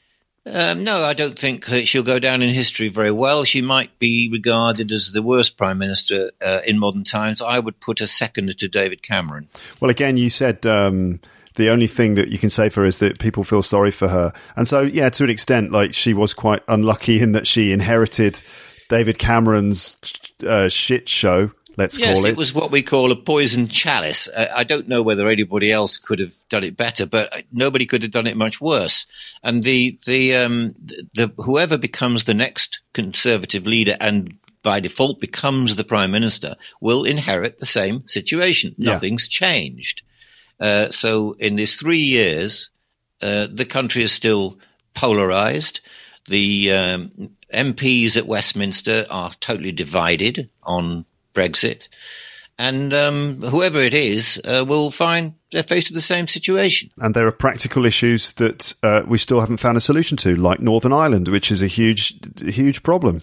[0.47, 3.43] Um, no, I don't think she'll go down in history very well.
[3.43, 7.41] She might be regarded as the worst prime minister uh, in modern times.
[7.41, 9.47] I would put her second to David Cameron.
[9.79, 11.19] Well, again, you said um,
[11.55, 14.08] the only thing that you can say for her is that people feel sorry for
[14.08, 17.71] her, and so yeah, to an extent, like she was quite unlucky in that she
[17.71, 18.43] inherited
[18.88, 19.97] David Cameron's
[20.45, 22.31] uh, shit show let's yes, call it.
[22.31, 24.29] it was what we call a poison chalice.
[24.35, 28.01] I, I, don't know whether anybody else could have done it better, but nobody could
[28.01, 29.05] have done it much worse.
[29.43, 35.19] And the the um, the, the whoever becomes the next conservative leader and by default
[35.19, 38.73] becomes the prime minister will inherit the same situation.
[38.77, 38.93] Yeah.
[38.93, 40.01] Nothing's changed.
[40.59, 42.71] Uh, so in these three years,
[43.21, 44.57] uh, the country is still
[44.93, 45.81] polarized.
[46.27, 47.11] The um,
[47.53, 51.05] MPs at Westminster are totally divided on
[51.36, 51.88] Brexit.
[52.58, 56.89] And um, whoever it is uh, will find they're faced with the same situation.
[56.98, 60.62] And there are practical issues that uh, we still haven't found a solution to, like
[60.62, 63.19] Northern Ireland, which is a huge, huge problem.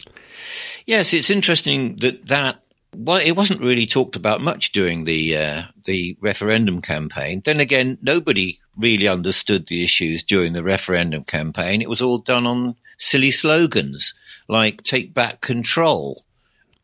[0.85, 2.62] Yes, it's interesting that that
[2.94, 7.40] well, it wasn't really talked about much during the uh, the referendum campaign.
[7.44, 11.81] Then again, nobody really understood the issues during the referendum campaign.
[11.81, 14.14] It was all done on silly slogans
[14.48, 16.25] like "Take back control."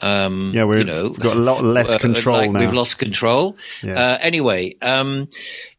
[0.00, 2.60] Um, yeah, we've you know, got a lot less uh, control like now.
[2.60, 3.56] We've lost control.
[3.82, 3.98] Yeah.
[3.98, 5.28] Uh, anyway, um,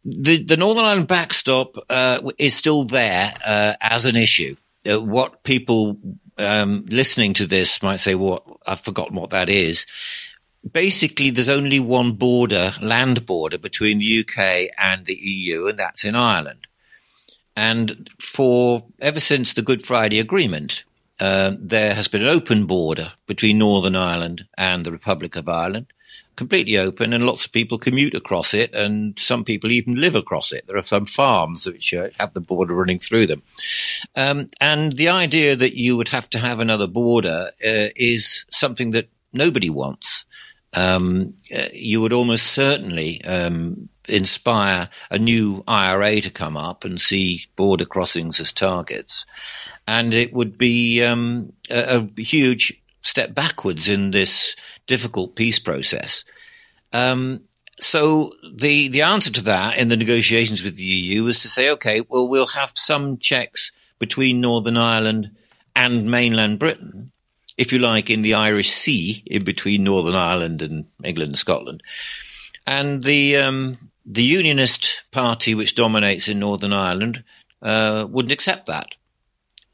[0.04, 4.56] the the Northern Ireland backstop uh, is still there uh, as an issue.
[4.90, 5.98] Uh, what people
[6.38, 8.46] um, listening to this might say, "What?
[8.46, 9.86] Well, I've forgotten what that is."
[10.74, 16.04] Basically, there's only one border, land border, between the UK and the EU, and that's
[16.04, 16.68] in Ireland.
[17.56, 20.84] And for ever since the Good Friday Agreement,
[21.20, 25.88] uh, there has been an open border between Northern Ireland and the Republic of Ireland,
[26.36, 30.52] completely open, and lots of people commute across it, and some people even live across
[30.52, 30.66] it.
[30.68, 33.44] There are some farms which uh, have the border running through them.
[34.16, 38.92] Um, and the idea that you would have to have another border uh, is something
[38.92, 40.26] that nobody wants.
[40.74, 47.00] Um, uh, you would almost certainly um, inspire a new IRA to come up and
[47.00, 49.26] see border crossings as targets.
[49.90, 56.24] And it would be um, a, a, huge step backwards in this difficult peace process.
[56.94, 57.42] Um,
[57.80, 61.72] so the the answer to that in the negotiations with the EU was to say,
[61.72, 65.32] okay, well, we'll have some checks between Northern Ireland
[65.76, 67.12] and mainland Britain,
[67.58, 71.82] if you like, in the Irish Sea, in between Northern Ireland and England and Scotland.
[72.68, 77.24] And the um, the Unionist Party, which dominates in Northern Ireland,
[77.64, 78.96] uh, wouldn't accept that.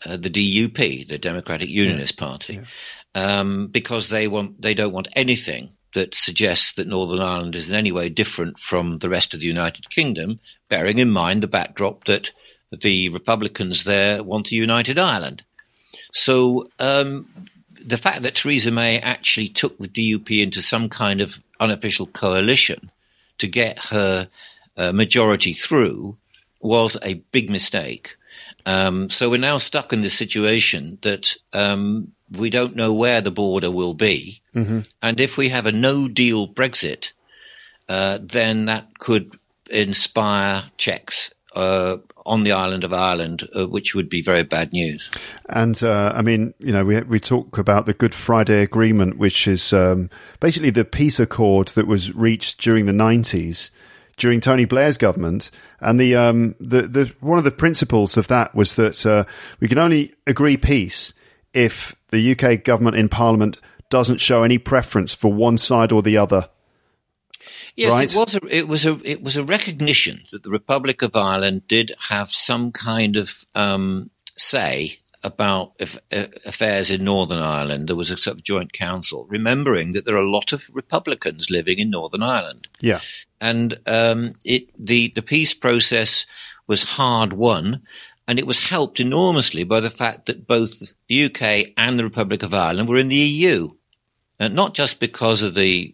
[0.06, 2.26] Uh, the DUP, the Democratic Unionist yeah.
[2.26, 3.39] Party, yeah.
[3.39, 7.76] Um, because they want they don't want anything that suggests that Northern Ireland is in
[7.76, 10.39] any way different from the rest of the United Kingdom,
[10.70, 12.32] bearing in mind the backdrop that
[12.72, 15.44] the Republicans there want a united Ireland.
[16.12, 21.41] So um, the fact that Theresa May actually took the DUP into some kind of
[21.60, 22.91] unofficial coalition
[23.38, 24.28] to get her
[24.78, 26.18] uh, majority through
[26.62, 28.18] was a big mistake.
[28.65, 33.32] Um, so we're now stuck in this situation that um, we don't know where the
[33.32, 34.41] border will be.
[34.56, 34.82] Mm-hmm.
[35.01, 37.12] And if we have a no deal Brexit,
[37.88, 39.38] uh, then that could
[39.69, 45.12] inspire checks uh, on the island of Ireland, uh, which would be very bad news.
[45.47, 49.47] And uh, I mean, you know, we we talk about the Good Friday Agreement, which
[49.47, 53.71] is um, basically the peace accord that was reached during the nineties
[54.17, 58.56] during Tony Blair's government, and the um, the, the one of the principles of that
[58.56, 59.25] was that uh,
[59.60, 61.13] we can only agree peace
[61.54, 66.17] if the UK government in Parliament doesn't show any preference for one side or the
[66.17, 66.49] other.
[67.75, 68.13] Yes, right?
[68.13, 71.67] it was a it was a it was a recognition that the Republic of Ireland
[71.67, 77.89] did have some kind of um, say about if, uh, affairs in Northern Ireland.
[77.89, 81.49] There was a sort of joint council, remembering that there are a lot of Republicans
[81.49, 82.67] living in Northern Ireland.
[82.80, 83.01] Yeah,
[83.41, 86.26] and um, it the the peace process
[86.67, 87.82] was hard won,
[88.28, 92.43] and it was helped enormously by the fact that both the UK and the Republic
[92.43, 93.71] of Ireland were in the EU,
[94.39, 95.93] and not just because of the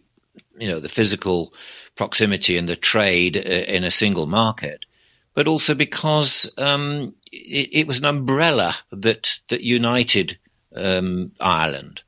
[0.58, 1.52] you know the physical
[1.94, 4.86] proximity and the trade uh, in a single market,
[5.34, 10.38] but also because um, it, it, was an umbrella that that united
[10.74, 12.02] um, Ireland.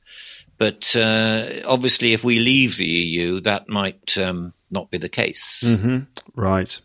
[0.56, 5.62] But uh, obviously, if we leave the EU, that might um, not be the case.
[5.64, 6.00] Mm-hmm.
[6.34, 6.78] Right.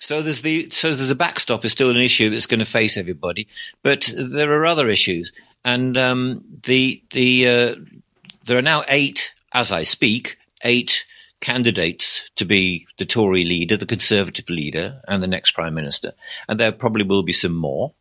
[0.00, 2.96] So there's the so there's a backstop is still an issue that's going to face
[2.96, 3.48] everybody,
[3.82, 5.32] but there are other issues,
[5.64, 7.74] and um, the the uh,
[8.46, 11.04] there are now eight as I speak eight
[11.40, 16.12] candidates to be the Tory leader, the Conservative leader, and the next Prime Minister.
[16.48, 17.92] And there probably will be some more.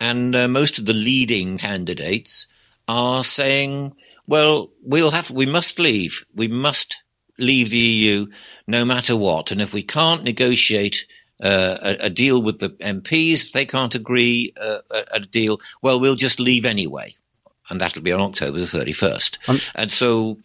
[0.00, 2.48] And uh, most of the leading candidates
[2.88, 3.94] are saying,
[4.26, 6.24] well, we'll have, we must leave.
[6.34, 7.02] We must
[7.38, 8.26] leave the EU
[8.66, 9.50] no matter what.
[9.50, 11.06] And if we can't negotiate
[11.42, 15.58] uh, a, a, deal with the MPs, if they can't agree uh, a, a, deal,
[15.82, 17.14] well, we'll just leave anyway.
[17.68, 19.48] And that'll be on October the 31st.
[19.48, 20.38] Um, and so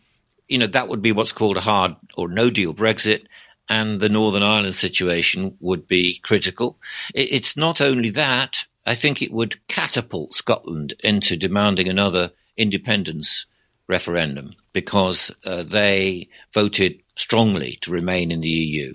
[0.51, 3.25] you know, that would be what's called a hard or no deal Brexit.
[3.69, 6.77] And the Northern Ireland situation would be critical.
[7.15, 13.45] It's not only that, I think it would catapult Scotland into demanding another independence
[13.91, 18.93] referendum because uh, they voted strongly to remain in the EU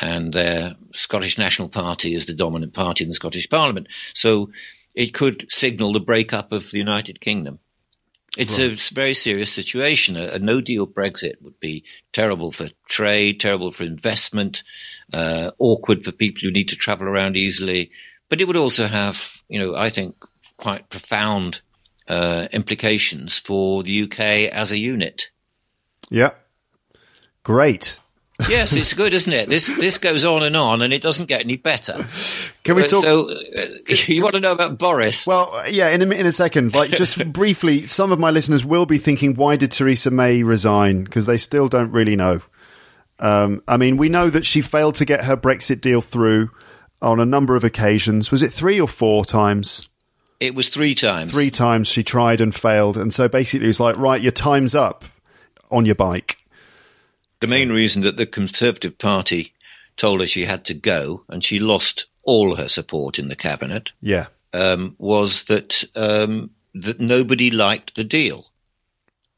[0.00, 3.88] and their Scottish National Party is the dominant party in the Scottish Parliament.
[4.14, 4.50] So
[4.94, 7.58] it could signal the breakup of the United Kingdom.
[8.36, 8.70] It's right.
[8.70, 10.16] a very serious situation.
[10.16, 11.82] A, a, no deal Brexit would be
[12.12, 14.62] terrible for trade, terrible for investment,
[15.12, 17.90] uh, awkward for people who need to travel around easily.
[18.28, 20.14] But it would also have, you know, I think
[20.56, 21.62] quite profound
[22.08, 24.20] uh, implications for the UK
[24.52, 25.30] as a unit.
[26.10, 26.30] Yeah.
[27.42, 27.98] Great
[28.46, 29.48] yes, it's good, isn't it?
[29.48, 32.06] This this goes on and on, and it doesn't get any better.
[32.62, 33.02] Can we talk?
[33.02, 33.66] So, uh,
[34.06, 35.26] you want to know about Boris?
[35.26, 36.74] Well, yeah, in a, in a second.
[36.74, 41.04] Like, just briefly, some of my listeners will be thinking, why did Theresa May resign?
[41.04, 42.40] Because they still don't really know.
[43.18, 46.50] Um, I mean, we know that she failed to get her Brexit deal through
[47.02, 48.30] on a number of occasions.
[48.30, 49.88] Was it three or four times?
[50.40, 51.32] It was three times.
[51.32, 54.74] Three times she tried and failed, and so basically it was like, right, your time's
[54.74, 55.04] up
[55.70, 56.38] on your bike.
[57.40, 59.52] The main reason that the Conservative Party
[59.96, 63.90] told her she had to go, and she lost all her support in the cabinet,
[64.00, 68.50] Yeah, um, was that um, that nobody liked the deal.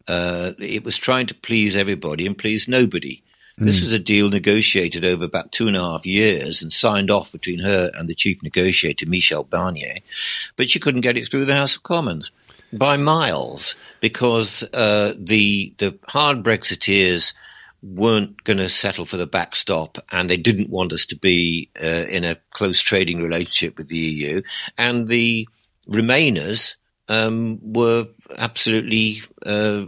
[0.08, 3.22] Uh, it was trying to please everybody and please nobody.
[3.58, 7.30] This was a deal negotiated over about two and a half years and signed off
[7.30, 9.98] between her and the chief negotiator, Michel Barnier,
[10.56, 12.30] but she couldn't get it through the House of Commons
[12.72, 17.34] by miles because uh, the the hard Brexiteers
[17.82, 21.86] weren't going to settle for the backstop and they didn't want us to be uh,
[21.86, 24.42] in a close trading relationship with the EU.
[24.76, 25.48] And the
[25.88, 26.74] Remainers
[27.08, 29.86] um, were absolutely uh,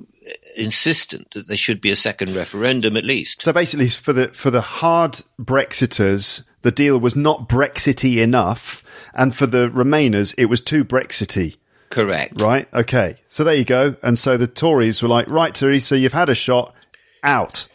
[0.57, 3.43] insistent that there should be a second referendum at least.
[3.43, 9.35] So basically, for the for the hard Brexiters, the deal was not Brexity enough, and
[9.35, 11.57] for the Remainers, it was too Brexity.
[11.91, 12.41] Correct.
[12.41, 12.73] Right?
[12.73, 13.19] Okay.
[13.29, 13.97] So there you go.
[14.03, 16.75] And so the Tories were like, right, Theresa, you've had a shot,
[17.23, 17.69] out.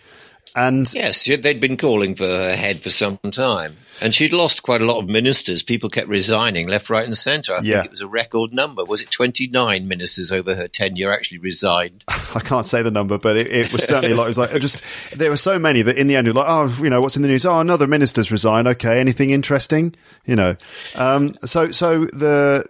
[0.56, 3.78] And Yes, they'd been calling for her head for some time.
[4.02, 5.64] And she'd lost quite a lot of ministers.
[5.64, 7.54] People kept resigning left, right, and centre.
[7.54, 7.84] I think Yeah.
[7.84, 8.84] it was a record number.
[8.84, 12.04] Was it 29 ministers over her tenure actually resigned?
[12.10, 14.60] I can't say the number, but it, it was certainly like it was like it
[14.60, 14.82] just
[15.16, 17.22] there were so many that in the end, you're like, oh, you know, what's in
[17.22, 17.46] the news?
[17.46, 18.68] Oh, another minister's resigned.
[18.68, 19.96] Okay, anything interesting?
[20.26, 20.56] You know,
[20.96, 22.66] um, so so the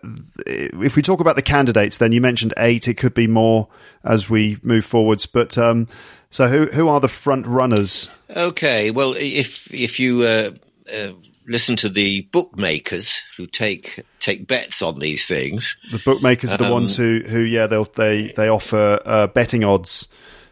[0.46, 2.88] if we talk about the candidates, then you mentioned eight.
[2.88, 3.68] It could be more
[4.04, 5.88] as we move forwards, but um,
[6.30, 8.10] so who who are the front runners?
[8.30, 10.52] Okay, well, if if you uh,
[10.94, 11.14] uh,
[11.48, 16.66] listen to the bookmakers who take take bets on these things, The bookmakers are the
[16.66, 20.08] Um, ones who who yeah they'll they they offer uh, betting odds.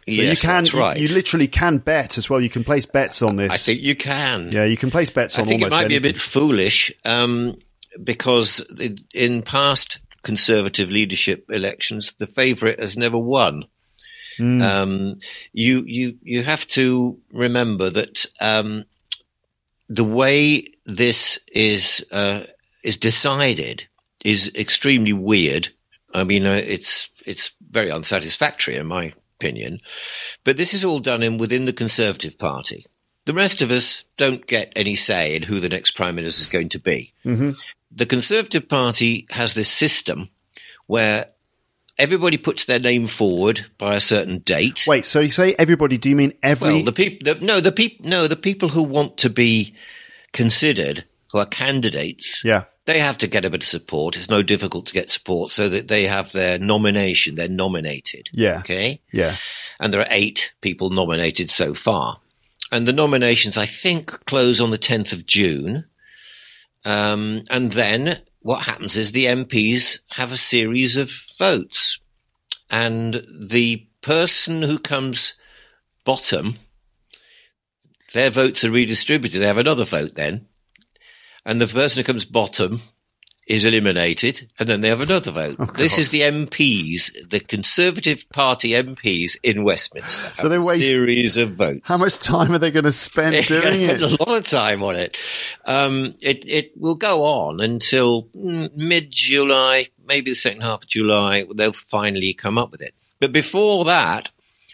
[0.08, 0.96] So you can that's right.
[0.96, 2.40] you, you literally can bet as well.
[2.40, 3.50] You can place bets on this.
[3.50, 4.50] I think you can.
[4.52, 6.92] yeah, you can place bets I on I think it might be a bit foolish
[7.04, 7.58] um,
[8.04, 13.64] because in- in past conservative leadership elections, the favourite has never won.
[14.38, 14.62] Hmm.
[14.62, 15.18] Um,
[15.52, 18.84] you you you have to remember that um,
[19.88, 22.42] the way this is uh,
[22.82, 23.86] is decided
[24.24, 25.68] is extremely weird.
[26.14, 29.80] I mean, uh, it's it's very unsatisfactory in my opinion.
[30.44, 32.86] But this is all done in within the Conservative Party.
[33.26, 36.46] The rest of us don't get any say in who the next prime minister is
[36.46, 37.12] going to be.
[37.24, 37.50] Mm-hmm.
[37.90, 40.28] The Conservative Party has this system
[40.86, 41.26] where
[41.98, 44.84] everybody puts their name forward by a certain date.
[44.86, 45.98] Wait, so you say everybody?
[45.98, 46.74] Do you mean every?
[46.74, 49.74] Well, the people, the, no, the people, no, the people who want to be
[50.32, 54.16] considered, who are candidates, yeah, they have to get a bit of support.
[54.16, 57.34] It's no difficult to get support, so that they have their nomination.
[57.34, 58.30] They're nominated.
[58.32, 58.60] Yeah.
[58.60, 59.00] Okay.
[59.12, 59.36] yeah.
[59.80, 62.20] And there are eight people nominated so far,
[62.70, 65.84] and the nominations, I think, close on the tenth of June.
[66.84, 71.98] Um, and then what happens is the MPs have a series of votes,
[72.70, 75.32] and the person who comes
[76.04, 76.54] bottom,
[78.12, 79.42] their votes are redistributed.
[79.42, 80.46] They have another vote then,
[81.44, 82.82] and the person who comes bottom
[83.46, 85.76] is eliminated, and then they have another vote.
[85.76, 90.32] this is the MPs, the Conservative Party MPs in Westminster.
[90.34, 91.82] So they a waste- series of votes.
[91.84, 94.02] How much time are they going to spend doing it?
[94.02, 95.16] a lot of time on it.
[95.64, 100.88] Um, it it will go on until mm, mid July, maybe the second half of
[100.88, 101.46] July.
[101.54, 102.94] They'll finally come up with it.
[103.20, 104.30] But before that,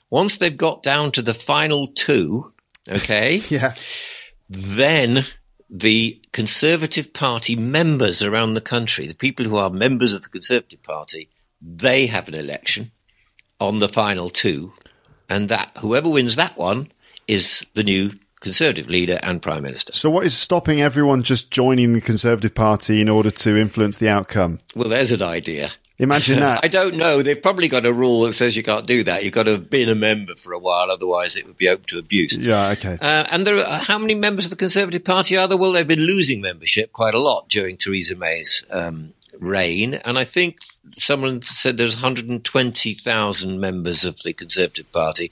[0.09, 2.55] once they've got down to the final two,
[2.89, 3.75] okay, Yeah,
[4.49, 5.27] then
[5.69, 10.83] the Conservative Party members around the country, the people who are members of the Conservative
[10.83, 11.29] Party,
[11.61, 12.91] they have an election
[13.61, 14.73] on the final two,
[15.29, 16.91] and that whoever wins that one
[17.29, 19.93] is the new Conservative leader and Prime Minister.
[19.93, 24.09] So what is stopping everyone just joining the Conservative Party in order to influence the
[24.09, 24.59] outcome?
[24.75, 25.71] Well, there's an idea.
[26.03, 26.61] Imagine that.
[26.65, 27.23] I don't know.
[27.23, 29.25] They've probably got a rule that says you can't do that.
[29.25, 31.85] You've got to have been a member for a while, otherwise it would be open
[31.87, 32.37] to abuse.
[32.37, 32.99] yeah, okay.
[33.01, 35.57] Uh, and there are, how many members of the Conservative Party are there?
[35.57, 39.95] Well, they've been losing membership quite a lot during Theresa May's um, reign.
[39.95, 40.59] And I think
[40.99, 45.31] someone said there's 120,000 members of the Conservative Party,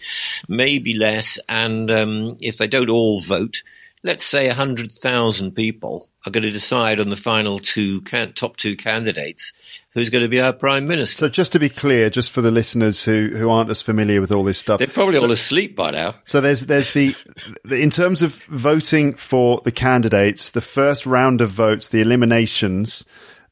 [0.48, 1.38] maybe less.
[1.48, 3.62] And um, if they don't all vote,
[4.02, 8.76] let's say 100,000 people are going to decide on the final two can- top two
[8.76, 9.52] candidates
[9.92, 11.16] who's going to be our prime minister.
[11.16, 14.32] So just to be clear, just for the listeners who, who aren't as familiar with
[14.32, 16.14] all this stuff, They're probably all asleep by now.
[16.24, 17.14] So there's there's the,
[17.64, 23.04] the in terms of voting for the candidates, the first round of votes, the eliminations,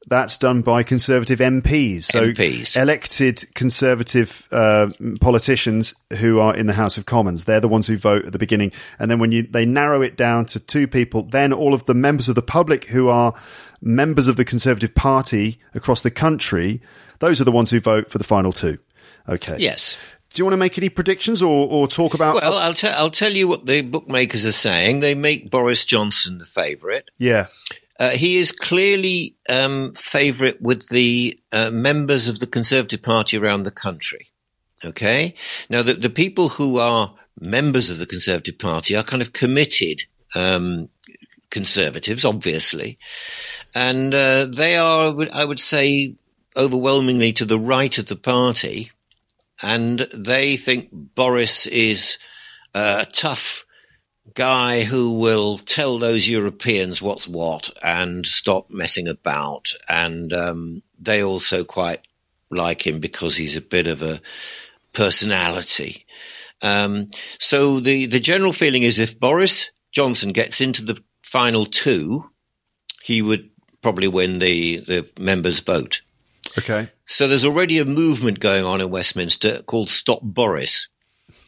[0.08, 2.04] that's done by Conservative MPs.
[2.04, 2.76] So MPs.
[2.76, 4.88] elected Conservative uh,
[5.20, 7.44] politicians who are in the House of Commons.
[7.44, 10.16] They're the ones who vote at the beginning, and then when you they narrow it
[10.16, 13.34] down to two people, then all of the members of the public who are
[13.80, 16.80] members of the Conservative Party across the country,
[17.18, 18.78] those are the ones who vote for the final two.
[19.28, 19.56] Okay.
[19.58, 19.96] Yes.
[20.32, 22.34] Do you want to make any predictions or, or talk about?
[22.34, 25.00] Well, I'll, te- I'll tell you what the bookmakers are saying.
[25.00, 27.10] They make Boris Johnson the favourite.
[27.18, 27.46] yeah.
[28.00, 33.64] Uh, he is clearly um, favourite with the uh, members of the Conservative Party around
[33.64, 34.28] the country.
[34.84, 35.34] Okay.
[35.68, 40.02] Now, the, the people who are members of the Conservative Party are kind of committed
[40.36, 40.88] um,
[41.50, 42.98] conservatives, obviously,
[43.78, 46.16] and uh, they are, I would say,
[46.56, 48.90] overwhelmingly to the right of the party,
[49.62, 52.18] and they think Boris is
[52.74, 53.64] a tough
[54.34, 59.72] guy who will tell those Europeans what's what and stop messing about.
[59.88, 62.00] And um, they also quite
[62.50, 64.20] like him because he's a bit of a
[64.92, 66.04] personality.
[66.62, 67.06] Um,
[67.38, 72.30] so the, the general feeling is if Boris Johnson gets into the final two,
[73.02, 73.50] he would
[73.82, 76.02] probably win the, the members' vote.
[76.56, 76.90] Okay.
[77.06, 80.88] So there's already a movement going on in Westminster called Stop Boris.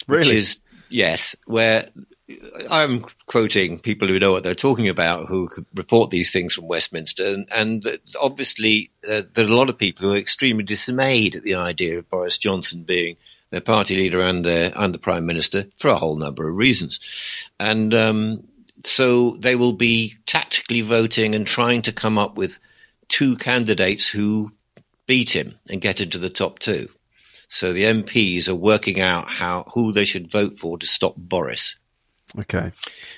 [0.06, 1.88] Which is, yes, where
[2.68, 6.66] I'm quoting people who know what they're talking about, who could report these things from
[6.66, 11.36] Westminster, and, and obviously uh, there are a lot of people who are extremely dismayed
[11.36, 13.16] at the idea of Boris Johnson being
[13.50, 16.98] their party leader and their and the prime minister for a whole number of reasons,
[17.58, 18.48] and um,
[18.84, 22.58] so they will be tactically voting and trying to come up with
[23.08, 24.52] two candidates who
[25.06, 26.88] beat him and get into the top two.
[27.48, 31.76] So the MPs are working out how who they should vote for to stop Boris.
[32.38, 32.72] Okay.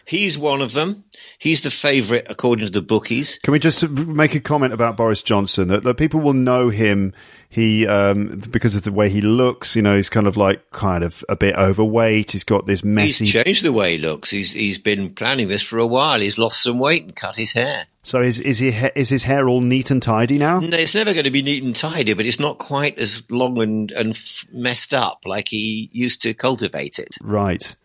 [0.04, 1.04] He's one of them.
[1.38, 3.38] He's the favourite according to the bookies.
[3.42, 7.12] Can we just make a comment about Boris Johnson that, that people will know him?
[7.48, 9.76] He um, because of the way he looks.
[9.76, 12.30] You know, he's kind of like kind of a bit overweight.
[12.30, 13.26] He's got this messy.
[13.26, 14.30] He's changed the way he looks.
[14.30, 16.20] He's he's been planning this for a while.
[16.20, 17.88] He's lost some weight and cut his hair.
[18.02, 20.60] so is is he is his hair all neat and tidy now?
[20.60, 23.60] No, it's never going to be neat and tidy, but it's not quite as long
[23.60, 27.18] and and f- messed up like he used to cultivate it.
[27.20, 27.76] Right.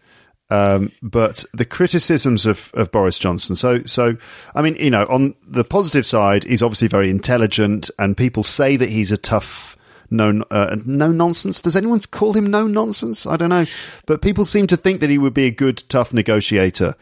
[0.49, 3.55] Um, but the criticisms of, of Boris Johnson.
[3.55, 4.15] So, so
[4.55, 8.77] I mean, you know, on the positive side, he's obviously very intelligent, and people say
[8.77, 9.75] that he's a tough,
[10.09, 11.61] no, uh, no nonsense.
[11.61, 13.25] Does anyone call him no nonsense?
[13.25, 13.65] I don't know,
[14.05, 16.95] but people seem to think that he would be a good, tough negotiator.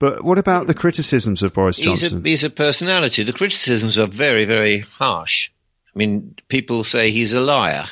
[0.00, 2.24] But what about the criticisms of Boris He's a, Johnson?
[2.24, 3.22] he's a personality.
[3.22, 5.50] The criticisms are very, very harsh.
[5.94, 7.86] I mean, people say he's a liar.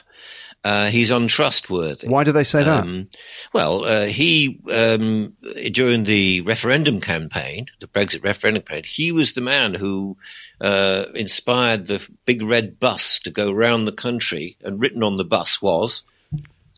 [0.65, 2.09] Uh, he's untrustworthy.
[2.09, 2.83] Why do they say that?
[2.83, 3.09] Um,
[3.53, 5.35] well, uh, he um,
[5.71, 10.17] during the referendum campaign, the Brexit referendum campaign, he was the man who
[10.61, 15.25] uh, inspired the big red bus to go round the country, and written on the
[15.25, 16.03] bus was.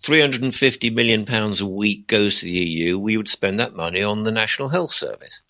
[0.03, 2.99] 350 million pounds a week goes to the EU.
[2.99, 5.43] We would spend that money on the National Health Service.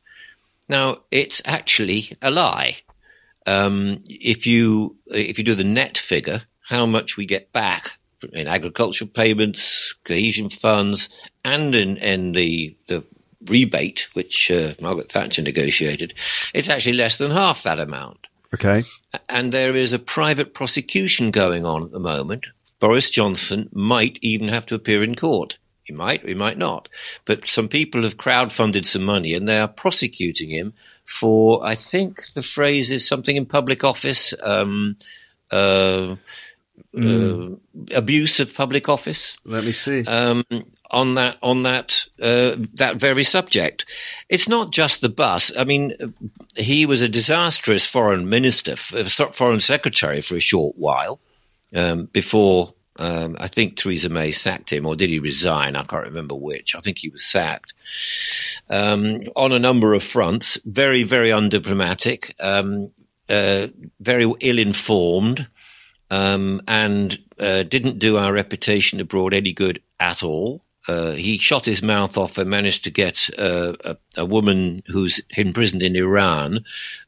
[0.69, 2.79] Now, it's actually a lie.
[3.47, 7.99] Um, if you if you do the net figure, how much we get back
[8.33, 11.09] in agricultural payments, cohesion funds,
[11.45, 13.05] and in, in the the
[13.47, 16.15] rebate which uh, Margaret Thatcher negotiated,
[16.53, 18.27] it's actually less than half that amount.
[18.53, 18.85] Okay.
[19.29, 22.47] And there is a private prosecution going on at the moment.
[22.81, 25.59] Boris Johnson might even have to appear in court.
[25.85, 26.89] He might, he might not.
[27.25, 30.73] But some people have crowdfunded some money and they are prosecuting him
[31.05, 34.97] for, I think the phrase is something in public office, um,
[35.51, 36.17] uh,
[36.97, 37.57] uh,
[37.95, 40.05] abuse of public office Let me see.
[40.07, 40.45] um,
[40.91, 43.87] on that on that uh, that very subject.
[44.29, 45.53] It's not just the bus.
[45.57, 45.95] I mean,
[46.57, 51.21] he was a disastrous foreign minister, foreign secretary for a short while
[51.75, 52.75] um, before.
[52.97, 55.75] Um, I think Theresa May sacked him, or did he resign?
[55.75, 56.75] I can't remember which.
[56.75, 57.73] I think he was sacked
[58.69, 60.59] um, on a number of fronts.
[60.67, 62.89] Very, very undiplomatic, um,
[63.29, 63.69] uh,
[64.01, 65.47] very ill-informed
[66.11, 70.65] um, and uh, didn't do our reputation abroad any good at all.
[70.89, 75.21] Uh, he shot his mouth off and managed to get uh, a, a woman who's
[75.37, 76.65] imprisoned in Iran,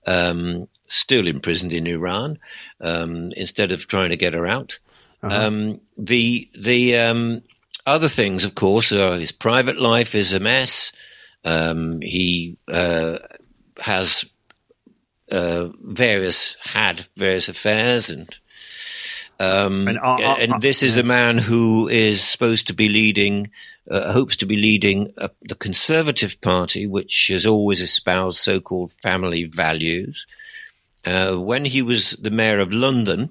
[0.07, 2.38] um, still imprisoned in Iran,
[2.80, 4.78] um, instead of trying to get her out.
[5.22, 7.42] Um, the the um,
[7.86, 10.92] other things, of course, are his private life is a mess.
[11.44, 13.18] Um, he uh,
[13.80, 14.24] has
[15.30, 18.36] uh, various had various affairs and
[19.43, 23.51] um, And are- and this is a man who is supposed to be leading,
[23.90, 29.45] uh, hopes to be leading uh, the Conservative Party, which has always espoused so-called family
[29.45, 30.26] values.
[31.05, 33.30] Uh, when he was the mayor of London,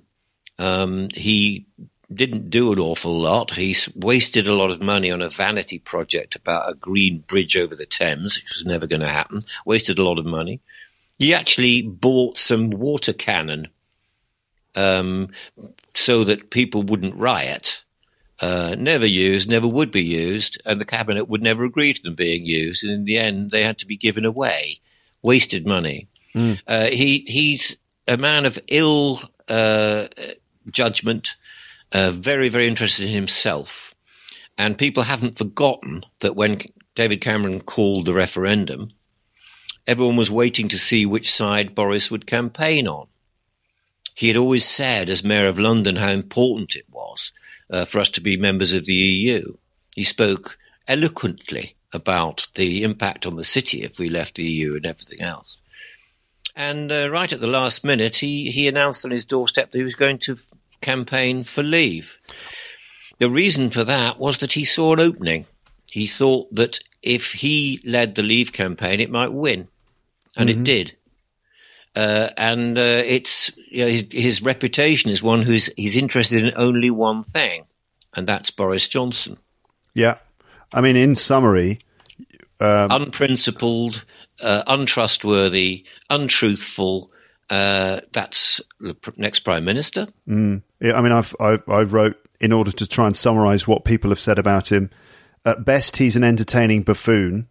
[0.60, 1.66] um, he
[2.14, 3.52] didn't do an awful lot.
[3.52, 7.74] He wasted a lot of money on a vanity project about a green bridge over
[7.76, 9.42] the Thames, which was never going to happen.
[9.66, 10.60] Wasted a lot of money.
[11.18, 13.70] He actually bought some water cannon
[14.76, 15.30] um,
[15.94, 17.84] so that people wouldn't riot.
[18.40, 22.16] Uh, never used, never would be used, and the cabinet would never agree to them
[22.16, 22.84] being used.
[22.84, 24.78] And in the end, they had to be given away.
[25.22, 26.08] Wasted money.
[26.36, 26.60] Mm.
[26.68, 27.78] Uh, he he's
[28.08, 30.08] a man of ill uh,
[30.72, 31.36] judgment,
[31.92, 33.94] uh, very very interested in himself,
[34.58, 36.62] and people haven't forgotten that when
[36.96, 38.90] David Cameron called the referendum,
[39.86, 43.08] everyone was waiting to see which side Boris would campaign on.
[44.14, 47.32] He had always said, as Mayor of London, how important it was
[47.70, 49.56] uh, for us to be members of the EU.
[49.96, 50.58] He spoke
[50.88, 55.58] eloquently about the impact on the city if we left the EU and everything else.
[56.56, 59.84] And uh, right at the last minute, he, he announced on his doorstep that he
[59.84, 60.50] was going to f-
[60.82, 62.20] campaign for leave.
[63.20, 65.46] The reason for that was that he saw an opening.
[65.90, 69.68] He thought that if he led the leave campaign, it might win.
[70.36, 70.62] And mm-hmm.
[70.62, 70.98] it did.
[71.96, 76.54] Uh, and uh, it's you know, his, his, reputation is one who's he's interested in
[76.56, 77.66] only one thing,
[78.16, 79.38] and that's Boris Johnson.
[79.94, 80.16] Yeah,
[80.74, 81.82] I mean, in summary,
[82.62, 84.06] um, unprincipled,
[84.42, 87.12] uh, untrustworthy, untruthful.
[87.50, 90.08] Uh, that's the next prime minister.
[90.30, 93.84] Mm, yeah, I mean, I've, I've I wrote in order to try and summarise what
[93.84, 94.90] people have said about him.
[95.44, 97.50] At best, he's an entertaining buffoon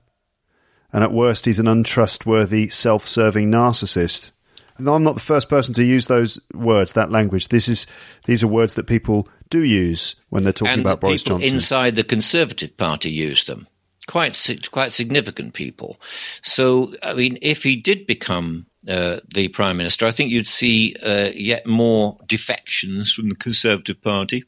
[0.92, 4.32] and at worst, he's an untrustworthy, self serving narcissist.
[4.76, 7.48] And I'm not the first person to use those words, that language.
[7.48, 7.86] This is
[8.24, 11.54] these are words that people do use when they're talking and about Boris Johnson.
[11.54, 13.66] Inside the Conservative Party use them.
[14.08, 16.00] Quite quite significant people.
[16.42, 20.96] So I mean, if he did become uh, the prime minister, I think you'd see
[21.04, 24.44] uh, yet more defections from the Conservative Party.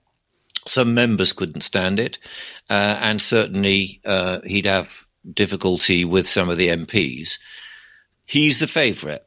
[0.67, 2.19] Some members couldn't stand it,
[2.71, 7.39] uh, and certainly uh, he'd have difficulty with some of the MPs.
[8.25, 9.23] He's the favourite.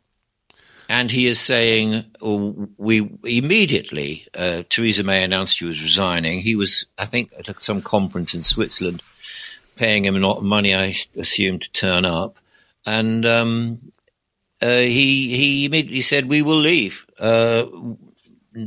[0.87, 6.41] And he is saying, oh, we immediately, uh, Theresa May announced she was resigning.
[6.41, 9.01] He was, I think, at some conference in Switzerland,
[9.75, 12.37] paying him a lot of money, I assume, to turn up.
[12.85, 13.91] And um,
[14.61, 17.65] uh, he he immediately said, "We will leave, uh,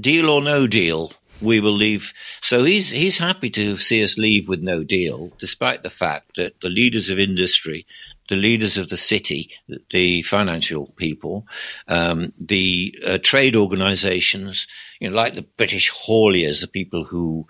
[0.00, 2.12] deal or no deal we will leave.
[2.40, 6.60] So he's he's happy to see us leave with no deal, despite the fact that
[6.60, 7.86] the leaders of industry,
[8.28, 9.50] the leaders of the city,
[9.90, 11.46] the financial people,
[11.86, 14.66] um, the uh, trade organisations,
[15.00, 17.46] you know, like the British hauliers, the people who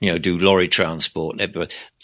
[0.00, 1.40] you know do lorry transport,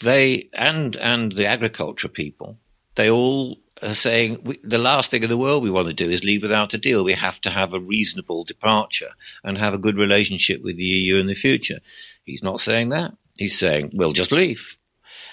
[0.01, 2.57] they and and the agriculture people,
[2.97, 6.09] they all are saying we, the last thing in the world we want to do
[6.09, 7.03] is leave without a deal.
[7.03, 9.11] We have to have a reasonable departure
[9.43, 11.79] and have a good relationship with the EU in the future.
[12.25, 13.13] He's not saying that.
[13.37, 14.77] He's saying we'll just leave.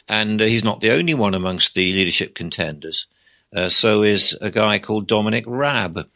[0.08, 3.06] And uh, he's not the only one amongst the leadership contenders.
[3.54, 6.06] Uh, so is a guy called Dominic Raab,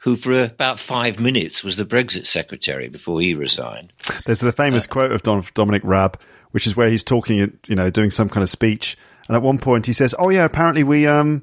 [0.00, 3.92] who for about five minutes was the Brexit secretary before he resigned.
[4.24, 6.20] There's the famous uh, quote of Don, Dominic Raab,
[6.52, 8.96] which is where he's talking, you know, doing some kind of speech.
[9.28, 11.42] And at one point he says, "Oh yeah, apparently we um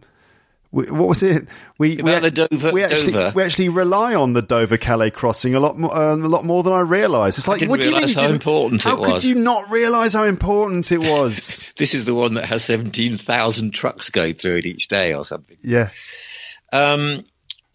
[0.74, 1.48] we, what was it?
[1.78, 3.32] We we, the Dover, we actually Dover.
[3.36, 6.64] we actually rely on the Dover Calais crossing a lot more, uh, a lot more
[6.64, 7.38] than I realised.
[7.38, 8.20] It's like, what do you think?
[8.20, 9.08] How important how it was?
[9.08, 11.68] How could you not realise how important it was?
[11.78, 15.24] this is the one that has seventeen thousand trucks go through it each day, or
[15.24, 15.58] something.
[15.62, 15.92] Yeah.
[16.72, 17.26] Um.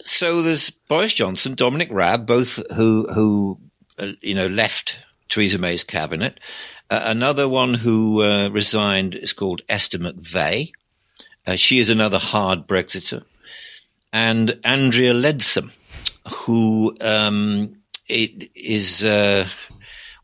[0.05, 3.61] So there's Boris Johnson, Dominic Raab, both who who
[4.01, 4.99] uh, you know left
[5.29, 6.41] Theresa May's cabinet.
[6.91, 10.73] Uh, another one who uh, resigned is called Esther McVey.
[11.47, 13.25] Uh, she is another hard Brexiter.
[14.13, 15.71] And Andrea Leadsom,
[16.45, 17.77] who um,
[18.09, 19.47] is, uh,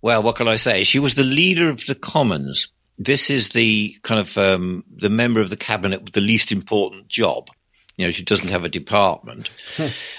[0.00, 0.84] well, what can I say?
[0.84, 2.68] She was the leader of the Commons.
[2.98, 7.08] This is the kind of um, the member of the cabinet with the least important
[7.08, 7.50] job.
[7.96, 9.50] You know, she doesn't have a department,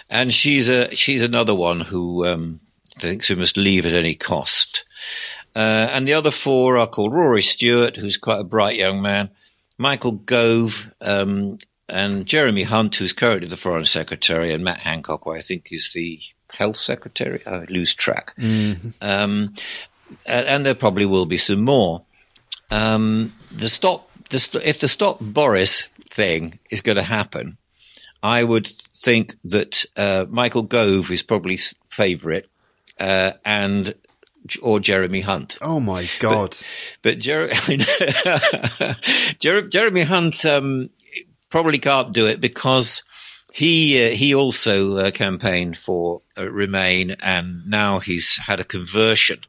[0.10, 2.60] and she's a she's another one who um,
[3.00, 4.86] thinks we must leave at any cost.
[5.56, 9.30] Uh, and the other four are called Rory Stewart, who's quite a bright young man,
[9.78, 15.32] Michael Gove, um, and Jeremy Hunt, who's currently the Foreign Secretary, and Matt Hancock, who
[15.32, 16.20] I think is the
[16.52, 17.42] Health Secretary.
[17.46, 18.36] I lose track.
[18.38, 18.90] Mm-hmm.
[19.02, 19.54] Um,
[20.26, 22.04] and there probably will be some more.
[22.72, 27.58] Um, the stop, the, if the stop Boris thing is going to happen,
[28.22, 32.46] I would think that uh, Michael Gove is probably favourite,
[33.00, 33.94] uh, and
[34.62, 35.58] or Jeremy Hunt.
[35.62, 36.52] Oh my god!
[36.52, 36.68] But,
[37.02, 37.50] but Jer-
[39.40, 40.90] Jer- Jeremy Hunt um,
[41.50, 43.04] probably can't do it because
[43.54, 49.40] he uh, he also uh, campaigned for uh, Remain, and now he's had a conversion.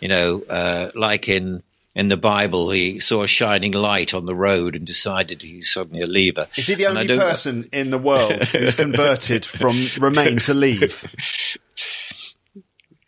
[0.00, 1.62] You know, uh, like in
[1.98, 6.00] in the Bible, he saw a shining light on the road and decided he's suddenly
[6.00, 6.46] a leaver.
[6.56, 11.12] Is he the only person in the world who's converted from Remain to Leave?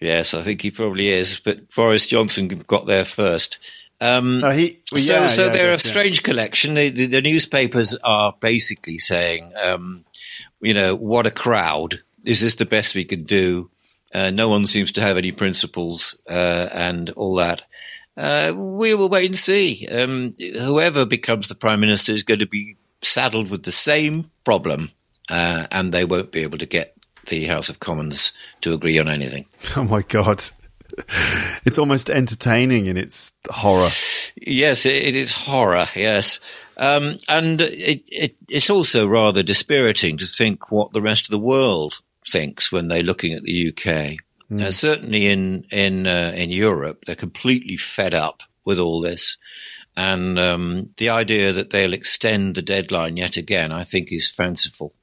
[0.00, 3.58] Yes, I think he probably is, but Boris Johnson got there first.
[4.00, 6.72] Um, no, he, well, so, yeah, so yeah, they're guess, a strange collection.
[6.72, 10.04] The, the, the, newspapers are basically saying, um,
[10.60, 12.02] you know, what a crowd.
[12.24, 13.70] Is this the best we could do?
[14.14, 17.62] Uh, no one seems to have any principles uh, and all that.
[18.16, 19.86] Uh, we will wait and see.
[19.86, 24.92] Um, whoever becomes the prime minister is going to be saddled with the same problem,
[25.28, 26.96] uh, and they won't be able to get
[27.26, 29.46] the House of Commons to agree on anything.
[29.76, 30.42] Oh my God.
[31.64, 33.90] It's almost entertaining in its horror.
[34.36, 35.86] Yes, it, it is horror.
[35.94, 36.40] Yes,
[36.80, 41.38] um, and it, it, it's also rather dispiriting to think what the rest of the
[41.38, 44.16] world thinks when they're looking at the UK.
[44.50, 44.62] Mm.
[44.62, 49.36] Uh, certainly in in uh, in Europe, they're completely fed up with all this,
[49.96, 54.94] and um, the idea that they'll extend the deadline yet again, I think, is fanciful.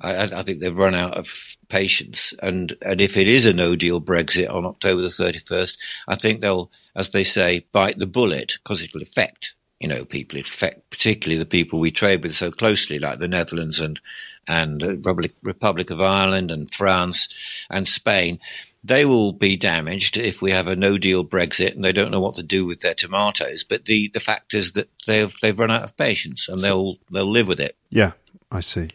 [0.00, 3.76] I, I, think they've run out of patience, and and if it is a No
[3.76, 8.06] Deal Brexit on October the thirty first, I think they'll, as they say, bite the
[8.06, 12.34] bullet because it will affect you know people, affect particularly the people we trade with
[12.34, 14.00] so closely, like the Netherlands and
[14.46, 17.28] and Republic Republic of Ireland and France
[17.70, 18.38] and Spain
[18.86, 22.20] they will be damaged if we have a no deal Brexit and they don't know
[22.20, 23.64] what to do with their tomatoes.
[23.64, 27.30] But the, the fact is that they've they've run out of patience and they'll they'll
[27.30, 27.76] live with it.
[27.90, 28.12] Yeah,
[28.50, 28.90] I see.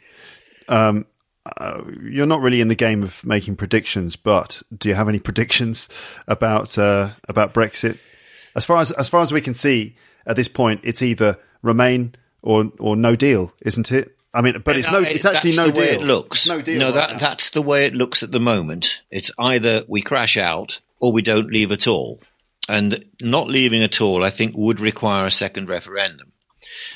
[0.70, 1.06] Um,
[1.58, 5.20] uh, you're not really in the game of making predictions, but do you have any
[5.20, 5.90] predictions
[6.28, 7.98] about uh, about Brexit?
[8.56, 12.16] As far as as far as we can see at this point, it's either Remain
[12.42, 14.18] or or no deal, isn't it?
[14.34, 15.02] I mean, but it's no.
[15.02, 15.84] It's actually no deal.
[15.84, 16.48] it looks.
[16.48, 16.80] no deal.
[16.80, 17.18] No, right that now.
[17.18, 19.02] that's the way it looks at the moment.
[19.12, 22.20] It's either we crash out or we don't leave at all.
[22.70, 26.31] And not leaving at all, I think, would require a second referendum.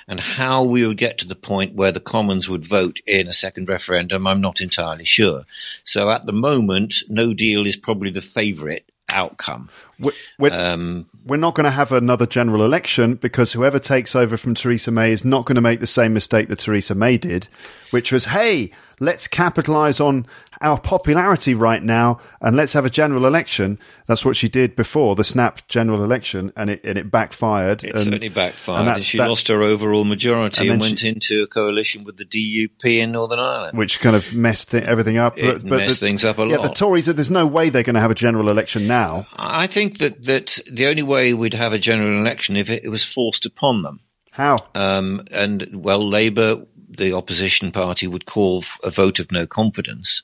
[0.07, 3.33] And how we would get to the point where the Commons would vote in a
[3.33, 5.43] second referendum, I'm not entirely sure.
[5.83, 9.69] So at the moment, no deal is probably the favourite outcome.
[9.99, 14.35] We're, we're, Um, we're not going to have another general election because whoever takes over
[14.35, 17.47] from Theresa May is not going to make the same mistake that Theresa May did,
[17.91, 20.25] which was, hey, let's capitalize on
[20.61, 23.79] our popularity right now and let's have a general election.
[24.07, 27.83] That's what she did before the snap general election, and it and it backfired.
[27.83, 30.99] It and, certainly backfired, and and, she that- lost her overall majority And and, went
[30.99, 33.77] she- into a coalition with the DUP in Northern Ireland.
[33.77, 35.37] which kind of messed th- everything up.
[35.37, 36.75] It messed things up a Yeah, the lot.
[36.75, 37.05] Tories.
[37.07, 39.25] There's no way they're going to have a general election now.
[39.35, 42.89] I think that, that the only way we'd have a general election if it, it
[42.89, 44.01] was forced upon them.
[44.31, 44.57] How?
[44.75, 46.65] Um, and well, Labour,
[46.97, 50.23] the opposition party, would call a vote of no confidence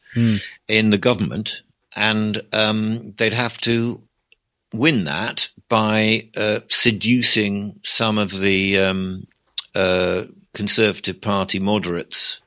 [0.68, 1.62] in the government,
[1.96, 4.02] and um, they'd have to
[4.74, 9.28] win that by uh, seducing some of the um,
[9.76, 12.40] uh, Conservative Party moderates.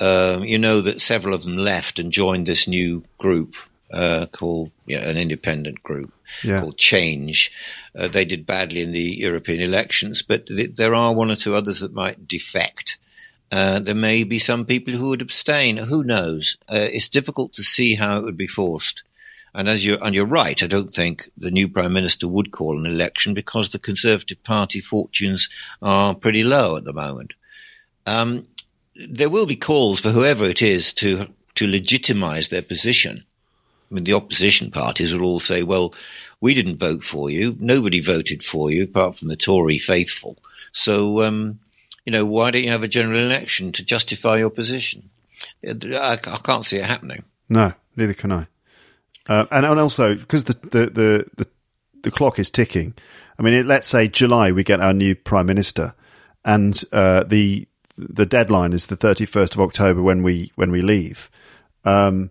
[0.00, 3.54] Um, you know that several of them left and joined this new group
[3.92, 6.12] uh, called yeah, an independent group
[6.42, 6.60] Yeah.
[6.60, 7.52] called Change.
[7.96, 11.54] Uh, they did badly in the European elections, but th- there are one or two
[11.54, 12.98] others that might defect.
[13.52, 15.76] Uh, there may be some people who would abstain.
[15.76, 16.56] Who knows?
[16.72, 19.02] Uh, it's difficult to see how it would be forced.
[19.54, 22.78] And as you and you're right, I don't think the new prime minister would call
[22.78, 25.50] an election because the Conservative Party fortunes
[25.82, 27.34] are pretty low at the moment.
[28.06, 28.46] Um,
[28.96, 33.24] there will be calls for whoever it is to to legitimize their position.
[33.90, 35.94] I mean, the opposition parties will all say, "Well,
[36.40, 37.56] we didn't vote for you.
[37.60, 40.38] Nobody voted for you, apart from the Tory faithful.
[40.72, 41.60] So, um,
[42.04, 45.10] you know, why don't you have a general election to justify your position?"
[45.64, 47.24] I, I can't see it happening.
[47.48, 48.46] No, neither can I.
[49.28, 51.46] Uh, and, and also because the, the, the, the,
[52.02, 52.94] the clock is ticking.
[53.38, 55.94] I mean, it, let's say July we get our new prime minister,
[56.44, 60.82] and uh, the the deadline is the thirty first of October when we when we
[60.82, 61.30] leave.
[61.84, 62.30] Um,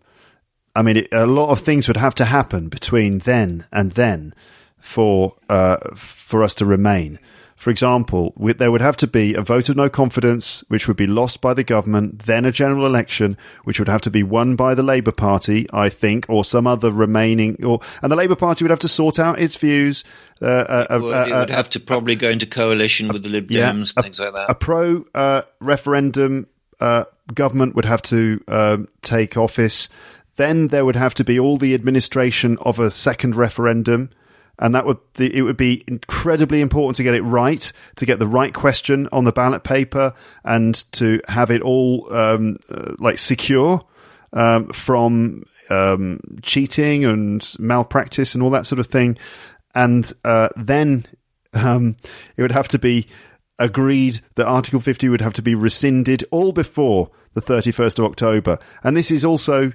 [0.75, 4.33] I mean, it, a lot of things would have to happen between then and then
[4.79, 7.19] for uh, for us to remain.
[7.61, 11.05] For example, there would have to be a vote of no confidence, which would be
[11.05, 14.73] lost by the government, then a general election, which would have to be won by
[14.73, 18.71] the Labour Party, I think, or some other remaining, or and the Labour Party would
[18.71, 20.03] have to sort out its views.
[20.41, 23.29] Uh, uh, uh, Well, it uh, would have to probably go into coalition with the
[23.29, 24.49] Lib Dems and things like that.
[24.49, 26.47] a pro uh, referendum
[26.79, 29.87] uh, government would have to um, take office.
[30.35, 34.09] Then there would have to be all the administration of a second referendum.
[34.59, 38.27] And that would it would be incredibly important to get it right, to get the
[38.27, 43.81] right question on the ballot paper, and to have it all um, uh, like secure
[44.33, 49.17] um, from um, cheating and malpractice and all that sort of thing.
[49.73, 51.05] And uh, then
[51.53, 51.95] um,
[52.35, 53.07] it would have to be
[53.57, 58.59] agreed that Article 50 would have to be rescinded all before the 31st of October.
[58.83, 59.71] And this is also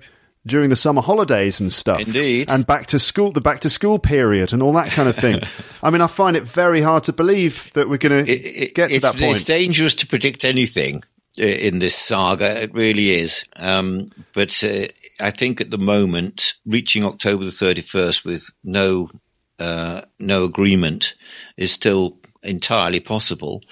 [0.46, 2.00] during the summer holidays and stuff.
[2.00, 2.48] Indeed.
[2.48, 5.40] And back to school, the back to school period and all that kind of thing.
[5.82, 9.00] I mean, I find it very hard to believe that we're going to get to
[9.00, 9.36] that point.
[9.36, 11.02] It's dangerous to predict anything
[11.38, 12.62] uh, in this saga.
[12.62, 13.44] It really is.
[13.56, 14.86] Um, but uh,
[15.20, 19.10] I think at the moment, reaching October the 31st with no
[19.58, 21.14] uh, no agreement
[21.56, 23.62] is still entirely possible.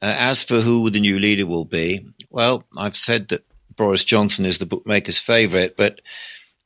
[0.00, 3.44] Uh, as for who the new leader will be, well, I've said that
[3.76, 6.00] Boris Johnson is the bookmaker's favourite, but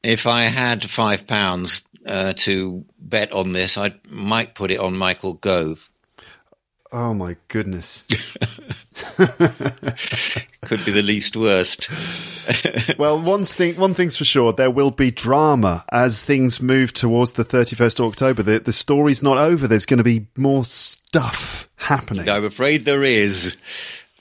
[0.03, 4.97] if I had five pounds uh, to bet on this, I might put it on
[4.97, 5.91] Michael Gove.
[6.91, 8.05] Oh my goodness.
[10.63, 11.89] Could be the least worst.
[12.99, 17.33] well, one thing, one thing's for sure, there will be drama as things move towards
[17.33, 18.43] the 31st of October.
[18.43, 19.69] The, the story's not over.
[19.69, 22.29] There's going to be more stuff happening.
[22.29, 23.57] I'm afraid there is.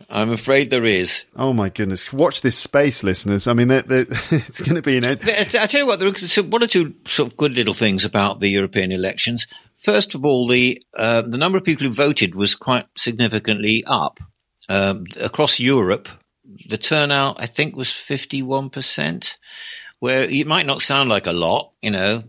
[0.10, 1.26] I'm afraid there is.
[1.36, 2.14] Oh my goodness!
[2.14, 3.45] Watch this space, listeners.
[3.45, 5.03] I mean, they're, they're, it's going to be an.
[5.03, 8.05] Ed- I tell you what, there are one or two sort of good little things
[8.05, 9.47] about the European elections.
[9.80, 14.20] First of all, the uh, the number of people who voted was quite significantly up
[14.70, 16.08] um, across Europe.
[16.70, 19.38] The turnout, I think, was fifty one percent.
[19.99, 22.24] Where it might not sound like a lot, you know,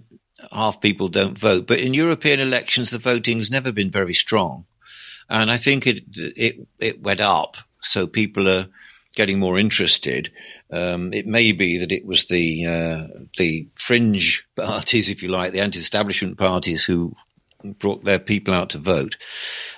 [0.51, 4.65] half people don't vote, but in European elections, the voting has never been very strong,
[5.29, 8.69] and I think it it it went up so people are
[9.15, 10.31] getting more interested.
[10.71, 13.07] Um, it may be that it was the uh,
[13.37, 17.15] the fringe parties, if you like, the anti-establishment parties who
[17.65, 19.17] brought their people out to vote.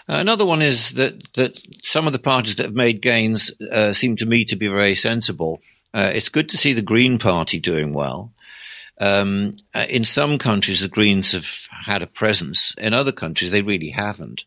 [0.08, 3.92] Uh, another one is that that some of the parties that have made gains uh,
[3.92, 5.60] seem to me to be very sensible.
[5.92, 8.32] Uh, it's good to see the Green Party doing well.
[9.00, 12.74] Um, uh, in some countries, the Greens have had a presence.
[12.76, 14.44] In other countries, they really haven't.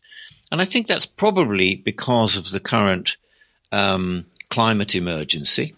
[0.52, 3.16] And I think that's probably because of the current
[3.74, 5.74] um, climate emergency.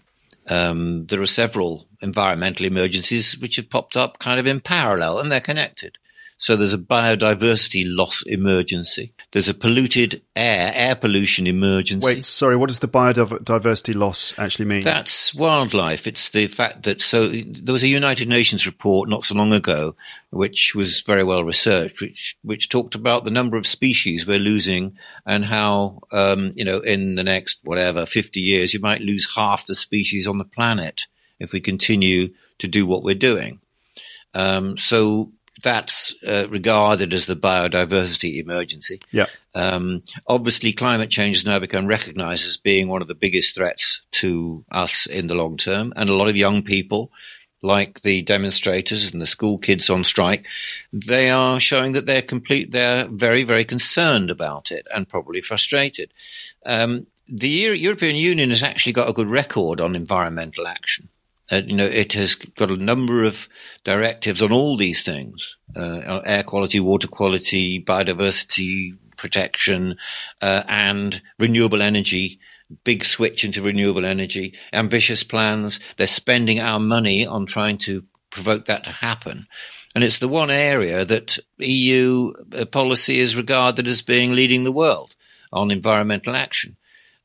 [0.49, 5.32] Um, there are several environmental emergencies which have popped up kind of in parallel and
[5.32, 5.99] they're connected.
[6.39, 9.14] So there's a biodiversity loss emergency.
[9.32, 12.07] There's a polluted air, air pollution emergency.
[12.07, 14.84] Wait, sorry, what does the biodiversity loss actually mean?
[14.84, 16.07] That's wildlife.
[16.07, 19.97] It's the fact that, so there was a United Nations report not so long ago,
[20.28, 24.99] which was very well researched, which, which talked about the number of species we're losing
[25.24, 29.64] and how, um, you know, in the next, whatever, 50 years, you might lose half
[29.64, 31.07] the species on the planet
[31.41, 32.28] if we continue
[32.59, 33.61] to do what we're doing.
[34.34, 35.32] Um, so
[35.66, 39.00] that's uh, regarded as the biodiversity emergency.
[39.10, 39.26] Yeah.
[39.52, 44.02] Um, obviously, climate change has now become recognised as being one of the biggest threats
[44.12, 47.10] to us in the long term, and a lot of young people,
[47.62, 50.46] like the demonstrators and the school kids on strike,
[50.92, 52.70] they are showing that they're complete.
[52.70, 56.14] They're very, very concerned about it and probably frustrated.
[56.64, 61.08] Um, the European Union has actually got a good record on environmental action.
[61.51, 63.49] Uh, you know, it has got a number of
[63.84, 69.97] directives on all these things: uh, air quality, water quality, biodiversity protection,
[70.42, 72.38] uh, and renewable energy.
[72.82, 75.78] Big switch into renewable energy, ambitious plans.
[75.97, 79.47] They're spending our money on trying to provoke that to happen.
[79.94, 84.72] And it's the one area that EU uh, policy is regarded as being leading the
[84.72, 85.16] world
[85.53, 86.76] on environmental action.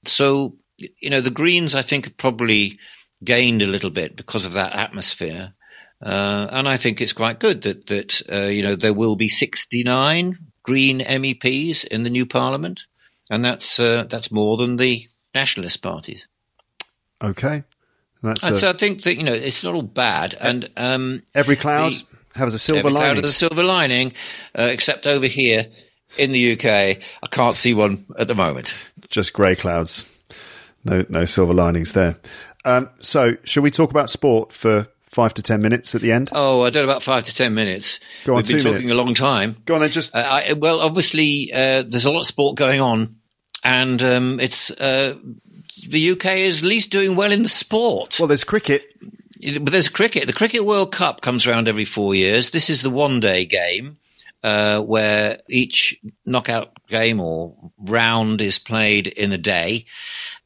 [0.06, 2.80] So, you know, the Greens, I think, are probably
[3.24, 5.54] gained a little bit because of that atmosphere.
[6.02, 9.30] Uh, and I think it's quite good that that uh, you know there will be
[9.30, 12.86] 69 Green MEPs in the new Parliament,
[13.30, 16.28] and that's uh, that's more than the nationalist parties.
[17.24, 17.64] Okay,
[18.24, 21.56] that's and so I think that you know it's not all bad, and um, every
[21.56, 23.14] cloud the, has a silver every lining.
[23.14, 24.14] Cloud has a silver lining,
[24.58, 25.68] uh, except over here
[26.18, 28.74] in the UK, I can't see one at the moment.
[29.10, 30.12] Just grey clouds.
[30.84, 32.18] No, no silver linings there.
[32.66, 36.30] Um, so, shall we talk about sport for five to ten minutes at the end?
[36.34, 38.00] Oh, I don't know about five to ten minutes.
[38.26, 38.92] Go on, We've been talking minutes.
[38.92, 39.58] a long time.
[39.66, 39.90] Go on, then.
[39.92, 43.16] Just uh, I, well, obviously, uh, there's a lot of sport going on,
[43.64, 45.16] and um, it's uh,
[45.88, 48.18] the UK is at least doing well in the sport.
[48.20, 48.84] Well, there's cricket.
[49.44, 50.28] But there's cricket.
[50.28, 52.52] The Cricket World Cup comes around every four years.
[52.52, 53.98] This is the one-day game.
[54.44, 59.86] Uh, where each knockout game or round is played in a day,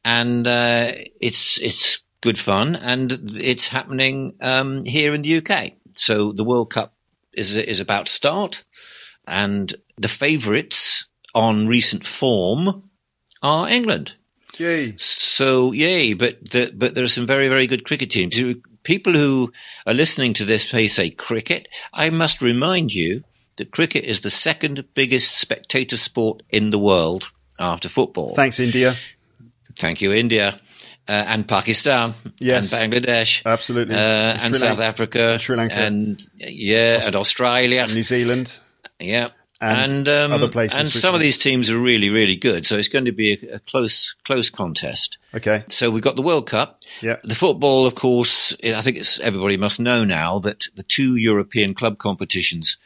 [0.03, 0.91] and uh,
[1.21, 5.73] it's it's good fun, and it's happening um, here in the UK.
[5.93, 6.93] So the World Cup
[7.33, 8.63] is is about to start.
[9.27, 12.89] and the favourites on recent form
[13.41, 14.15] are England.
[14.57, 14.95] Yay.
[14.97, 18.39] So yay, but the, but there are some very very good cricket teams.
[18.83, 19.51] People who
[19.85, 21.67] are listening to this may say cricket.
[21.93, 23.23] I must remind you
[23.57, 28.35] that cricket is the second biggest spectator sport in the world after football.
[28.35, 28.95] Thanks, India.
[29.77, 30.59] Thank you, India.
[31.07, 32.73] Uh, and Pakistan, Yes.
[32.73, 33.93] and Bangladesh, Absolutely.
[33.93, 35.75] uh, And and South Lanka- Africa, Sri Lanka.
[35.75, 38.59] and yeah, and Australia, New Zealand.
[38.99, 39.27] yeah,
[39.61, 42.65] and and, um, other places And some of these teams are really, really good.
[42.65, 45.19] So it's going to be a, a close, close contest.
[45.33, 45.63] Okay.
[45.69, 46.79] So we've got the World Cup.
[47.01, 47.17] Yeah.
[47.23, 51.73] The football, of course, I think it's everybody must know now that the two European
[51.75, 52.77] club competitions,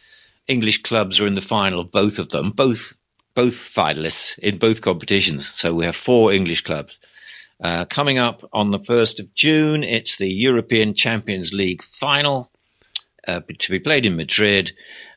[0.45, 2.95] English clubs are in the final of both of them, both
[3.33, 5.53] both finalists in both competitions.
[5.55, 6.99] So we have four English clubs.
[7.61, 12.51] Uh, coming up on the 1st of June, it's the European Champions League final
[13.27, 14.71] uh, to be played in Madrid,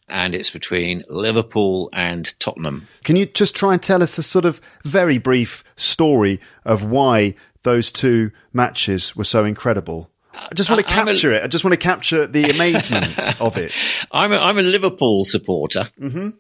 [0.09, 2.89] and it's between Liverpool and Tottenham.
[3.05, 7.35] Can you just try and tell us a sort of very brief story of why
[7.63, 10.11] those two matches were so incredible?
[10.35, 11.45] I just want to I'm a- capture it.
[11.45, 13.71] I just want to capture the amazement of it.
[14.11, 15.85] I'm a, I'm a Liverpool supporter.
[16.01, 16.31] Mm-hmm.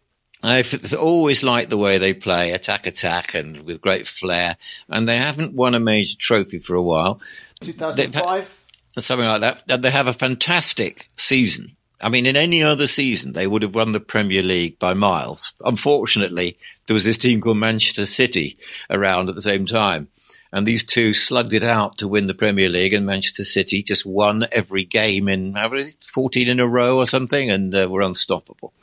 [0.42, 4.56] I've always liked the way they play, attack, attack, and with great flair.
[4.88, 7.20] And they haven't won a major trophy for a while,
[7.60, 8.60] 2005?
[8.98, 9.62] something like that.
[9.68, 11.76] And they have a fantastic season.
[12.00, 15.54] I mean, in any other season, they would have won the Premier League by miles.
[15.64, 18.56] Unfortunately, there was this team called Manchester City
[18.90, 20.08] around at the same time.
[20.52, 24.04] And these two slugged it out to win the Premier League, and Manchester City just
[24.04, 28.02] won every game in how many, 14 in a row or something, and uh, were
[28.02, 28.74] unstoppable.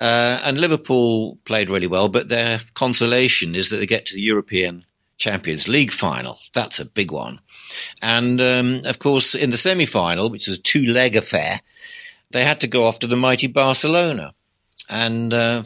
[0.00, 4.22] Uh, and Liverpool played really well, but their consolation is that they get to the
[4.22, 4.86] European
[5.18, 6.38] Champions League final.
[6.54, 7.40] That's a big one.
[8.00, 11.60] And um, of course, in the semi final, which was a two leg affair,
[12.30, 14.34] they had to go after the mighty Barcelona.
[14.88, 15.64] And uh,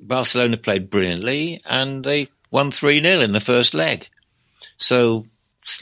[0.00, 4.08] Barcelona played brilliantly, and they won 3 0 in the first leg.
[4.78, 5.24] So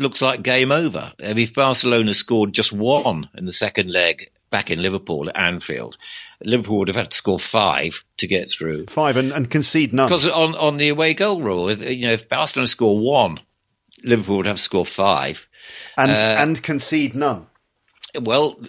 [0.01, 1.13] looks like game over.
[1.19, 5.97] If Barcelona scored just one in the second leg back in Liverpool at Anfield,
[6.43, 8.87] Liverpool would have had to score five to get through.
[8.87, 10.09] Five and, and concede none.
[10.09, 13.41] Because on, on the away goal rule, you know, if Barcelona score one,
[14.03, 15.47] Liverpool would have to score five.
[15.97, 17.47] And, uh, and concede none.
[18.21, 18.61] Well,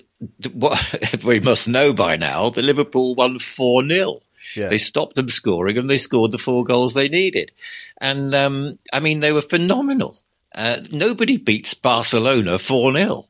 [0.52, 4.20] what we must know by now, the Liverpool won 4 0.
[4.56, 4.70] Yeah.
[4.70, 7.52] They stopped them scoring and they scored the four goals they needed.
[8.00, 10.18] And, um, I mean, they were phenomenal.
[10.56, 13.28] Uh, nobody beats Barcelona 4 0.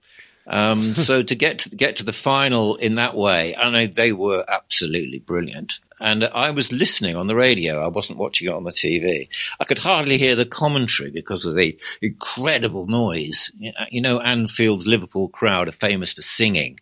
[0.47, 4.13] Um, so to get to get to the final in that way, I know they
[4.13, 5.79] were absolutely brilliant.
[5.99, 7.83] And I was listening on the radio.
[7.83, 9.27] I wasn't watching it on the TV.
[9.59, 13.51] I could hardly hear the commentary because of the incredible noise.
[13.89, 16.79] You know, Anfield's Liverpool crowd are famous for singing.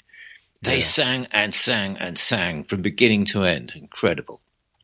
[0.65, 3.73] They sang and sang and sang from beginning to end.
[3.75, 4.41] Incredible.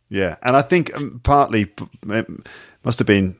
[0.09, 1.71] Yeah, and I think um, partly
[2.09, 2.27] it
[2.83, 3.37] must have been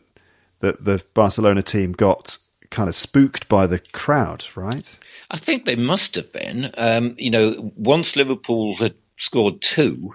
[0.62, 2.38] that the Barcelona team got
[2.70, 4.98] kind of spooked by the crowd, right?
[5.30, 6.72] I think they must have been.
[6.78, 10.14] Um, you know, once Liverpool had scored two,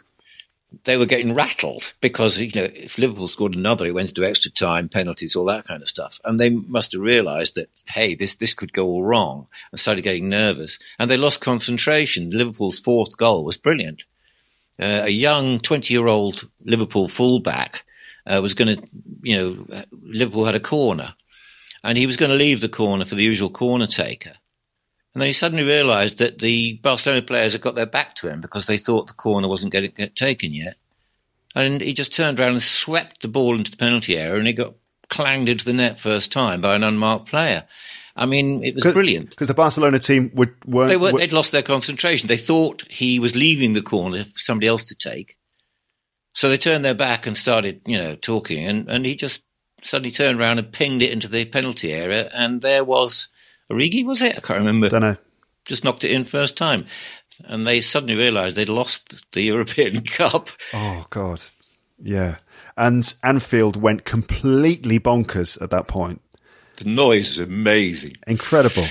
[0.85, 4.51] they were getting rattled because you know if Liverpool scored another, it went into extra
[4.51, 8.35] time, penalties, all that kind of stuff, and they must have realised that hey, this
[8.37, 12.29] this could go all wrong, and started getting nervous, and they lost concentration.
[12.31, 14.05] Liverpool's fourth goal was brilliant.
[14.79, 17.85] Uh, a young twenty-year-old Liverpool fullback
[18.27, 18.83] uh, was going to,
[19.23, 21.15] you know, Liverpool had a corner,
[21.83, 24.33] and he was going to leave the corner for the usual corner taker.
[25.17, 28.43] And then he suddenly realised that the Barcelona players had got their back to him
[28.43, 30.77] because they thought the corner wasn't getting get taken yet.
[31.55, 34.53] And he just turned around and swept the ball into the penalty area and it
[34.53, 34.75] got
[35.09, 37.65] clanged into the net first time by an unmarked player.
[38.15, 39.31] I mean, it was brilliant.
[39.31, 40.91] Because the Barcelona team would, weren't.
[40.91, 42.29] They were, were- they'd lost their concentration.
[42.29, 45.39] They thought he was leaving the corner for somebody else to take.
[46.35, 48.67] So they turned their back and started, you know, talking.
[48.67, 49.41] And, and he just
[49.81, 52.29] suddenly turned around and pinged it into the penalty area.
[52.35, 53.29] And there was
[53.71, 54.37] Origi, was it?
[54.37, 55.17] I can't remember don't know.
[55.65, 56.87] just knocked it in first time.
[57.45, 60.49] And they suddenly realised they'd lost the European Cup.
[60.73, 61.43] Oh God,
[62.03, 62.37] yeah.
[62.77, 66.21] And Anfield went completely bonkers at that point.
[66.77, 68.17] The noise was amazing.
[68.27, 68.85] Incredible,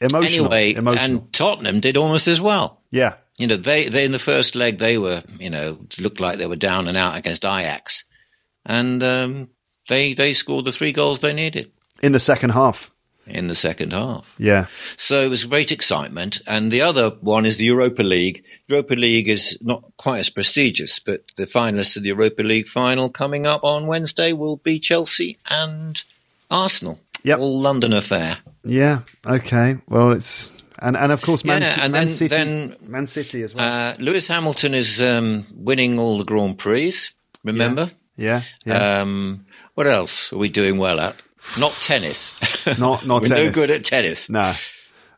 [0.00, 0.52] emotional.
[0.52, 1.04] Anyway, emotional.
[1.04, 2.82] and Tottenham did almost as well.
[2.90, 6.36] yeah, You know, they, they in the first leg they were, you know, looked like
[6.38, 8.04] they were down and out against Ajax,
[8.66, 9.48] and um,
[9.88, 11.70] they they scored the three goals they needed
[12.02, 12.90] in the second half.
[13.26, 14.34] In the second half.
[14.38, 14.66] Yeah,
[14.96, 16.40] So it was great excitement.
[16.46, 18.44] And the other one is the Europa League.
[18.68, 23.08] Europa League is not quite as prestigious, but the finalists of the Europa League final
[23.08, 26.02] coming up on Wednesday will be Chelsea and
[26.50, 27.00] Arsenal.
[27.22, 27.38] Yep.
[27.38, 28.38] All London affair.
[28.64, 29.00] yeah.
[29.26, 29.76] Okay.
[29.88, 33.06] Well, it's and and of course Man, Yeah, Ci- and Man then- City, then, Man
[33.06, 33.64] City as well.
[33.92, 36.92] Uh, Lewis Hamilton is um, winning all the Grand Prix.
[37.42, 37.90] Remember?
[38.16, 39.00] yeah, yeah.
[39.00, 41.16] Um, what else are we doing well at?
[41.58, 42.34] Not tennis.
[42.78, 43.30] Not- not tennis.
[43.30, 44.28] We're no good at tennis.
[44.30, 44.54] no,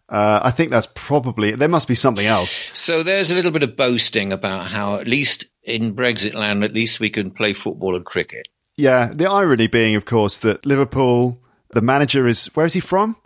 [0.08, 1.68] uh, I think that's probably there.
[1.68, 2.70] Must be something else.
[2.74, 6.72] So there's a little bit of boasting about how, at least in Brexit land, at
[6.72, 8.46] least we can play football and cricket.
[8.76, 13.16] Yeah, the irony being, of course, that Liverpool, the manager is where is he from?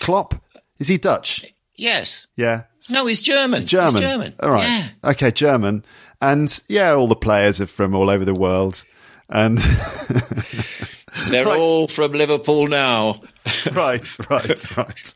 [0.00, 0.34] Klopp.
[0.78, 1.44] Is he Dutch?
[1.76, 2.26] Yes.
[2.36, 3.66] Yeah, No, he's German.
[3.66, 3.92] German.
[3.92, 4.34] He's German.
[4.40, 4.66] All right.
[4.68, 5.10] Yeah.
[5.10, 5.84] Okay, German.
[6.20, 8.84] And yeah, all the players are from all over the world.
[9.28, 9.58] And
[11.30, 11.58] They're Right.
[11.58, 13.16] all from Liverpool now.
[13.72, 15.14] right, right, right.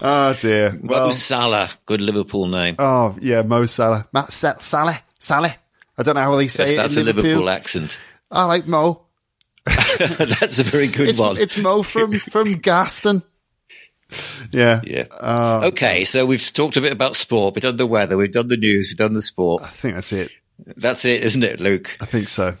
[0.00, 0.72] Oh dear.
[0.72, 2.76] Mo Well, Salah, good Liverpool name.
[2.78, 5.54] oh yeah, Mo Salah, Matt Sa- Salah, Salah.
[5.98, 6.76] I don't know how they say Yes, it.
[6.76, 7.50] that's in a Liverpool Liverpool.
[7.50, 7.98] accent.
[8.30, 9.02] All right, Mo.
[9.98, 11.36] that's a very good It's, one.
[11.38, 13.22] it's Mo from from Garston.
[14.52, 14.80] Yeah.
[14.84, 15.04] yeah.
[15.10, 17.54] Uh, okay, so we've talked a bit about sport.
[17.54, 18.16] We've done the weather.
[18.16, 18.90] We've done the news.
[18.90, 19.62] We've done the sport.
[19.64, 20.30] I think that's it.
[20.76, 21.96] That's it, isn't it, Luke?
[22.00, 22.54] I think so.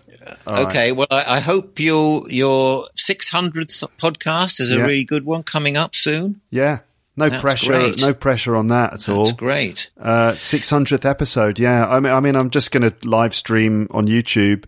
[0.46, 0.66] All right.
[0.66, 0.92] okay.
[0.92, 4.82] Well, I, I hope your your 600th podcast is a Yeah.
[4.82, 6.40] really good one coming up soon.
[6.50, 6.80] Yeah.
[7.16, 7.72] No That's pressure.
[7.72, 8.00] great.
[8.00, 9.26] No pressure on that at all.
[9.26, 9.90] That's great.
[10.00, 11.58] Uh, 600th episode.
[11.60, 11.86] Yeah.
[11.88, 14.64] I mean, I mean, I'm just going to live stream on YouTube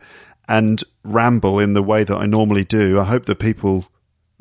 [0.48, 3.00] and ramble in the way that I normally do.
[3.00, 3.86] I hope that people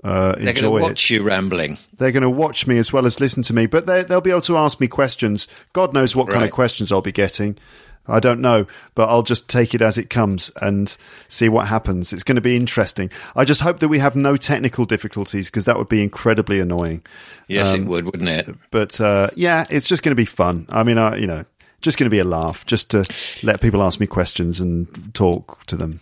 [0.03, 0.81] uh, They're going to it.
[0.81, 1.79] watch you rambling.
[1.97, 4.29] They're going to watch me as well as listen to me, but they, they'll be
[4.29, 5.47] able to ask me questions.
[5.73, 7.57] God knows what kind of questions I'll be getting.
[8.07, 10.95] I don't know, but I'll just take it as it comes and
[11.27, 12.13] see what happens.
[12.13, 13.09] It's going to be interesting.
[13.35, 17.03] I just hope that we have no technical difficulties because that would be incredibly annoying.
[17.47, 18.55] Yes, Um, it would, wouldn't it?
[18.71, 20.67] But uh, yeah, it's just going to be fun.
[20.69, 21.45] I mean, I, you know,
[21.81, 23.05] just going to be a laugh, just to
[23.43, 26.01] let people ask me questions and talk to them.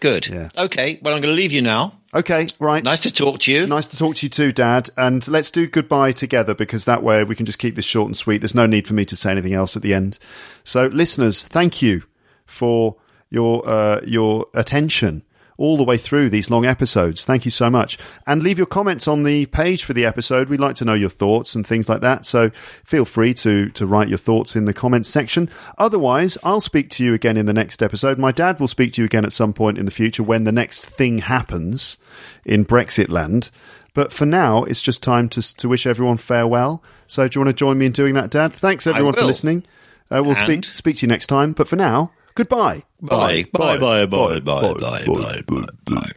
[0.00, 0.26] Good.
[0.28, 0.50] Yeah.
[0.56, 0.98] Okay.
[1.02, 1.98] Well, I'm going to leave you now.
[2.16, 2.82] Okay, right.
[2.82, 3.66] Nice to talk to you.
[3.66, 4.88] Nice to talk to you too, Dad.
[4.96, 8.16] And let's do goodbye together because that way we can just keep this short and
[8.16, 8.38] sweet.
[8.40, 10.18] There's no need for me to say anything else at the end.
[10.64, 12.04] So, listeners, thank you
[12.46, 12.96] for
[13.28, 15.24] your uh, your attention
[15.58, 17.24] all the way through these long episodes.
[17.24, 17.98] Thank you so much.
[18.26, 20.48] And leave your comments on the page for the episode.
[20.48, 22.26] We'd like to know your thoughts and things like that.
[22.26, 22.50] So
[22.84, 25.48] feel free to to write your thoughts in the comments section.
[25.78, 28.18] Otherwise, I'll speak to you again in the next episode.
[28.18, 30.52] My dad will speak to you again at some point in the future when the
[30.52, 31.98] next thing happens
[32.44, 33.50] in Brexit land.
[33.94, 36.82] But for now, it's just time to to wish everyone farewell.
[37.06, 38.52] So do you want to join me in doing that, Dad?
[38.52, 39.64] Thanks everyone for listening.
[40.10, 41.52] Uh, we'll speak speak to you next time.
[41.52, 42.84] But for now, goodbye.
[43.00, 43.46] Bye.
[43.52, 43.78] Bye.
[43.78, 44.06] Bye.
[44.06, 44.38] Bye.
[44.38, 44.40] Bye.
[44.40, 44.74] Bye.
[44.74, 45.42] Bye.
[45.46, 45.66] Bye.
[45.84, 46.12] Bye.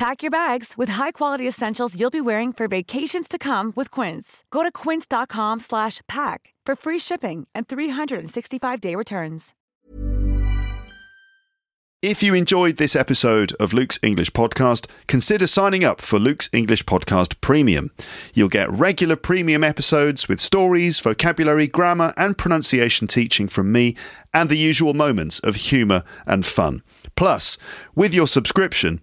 [0.00, 4.44] Pack your bags with high-quality essentials you'll be wearing for vacations to come with Quince.
[4.50, 9.52] Go to quince.com slash pack for free shipping and 365-day returns.
[12.00, 16.84] If you enjoyed this episode of Luke's English Podcast, consider signing up for Luke's English
[16.84, 17.90] Podcast Premium.
[18.32, 23.96] You'll get regular premium episodes with stories, vocabulary, grammar, and pronunciation teaching from me,
[24.32, 26.80] and the usual moments of humour and fun.
[27.16, 27.58] Plus,
[27.94, 29.02] with your subscription,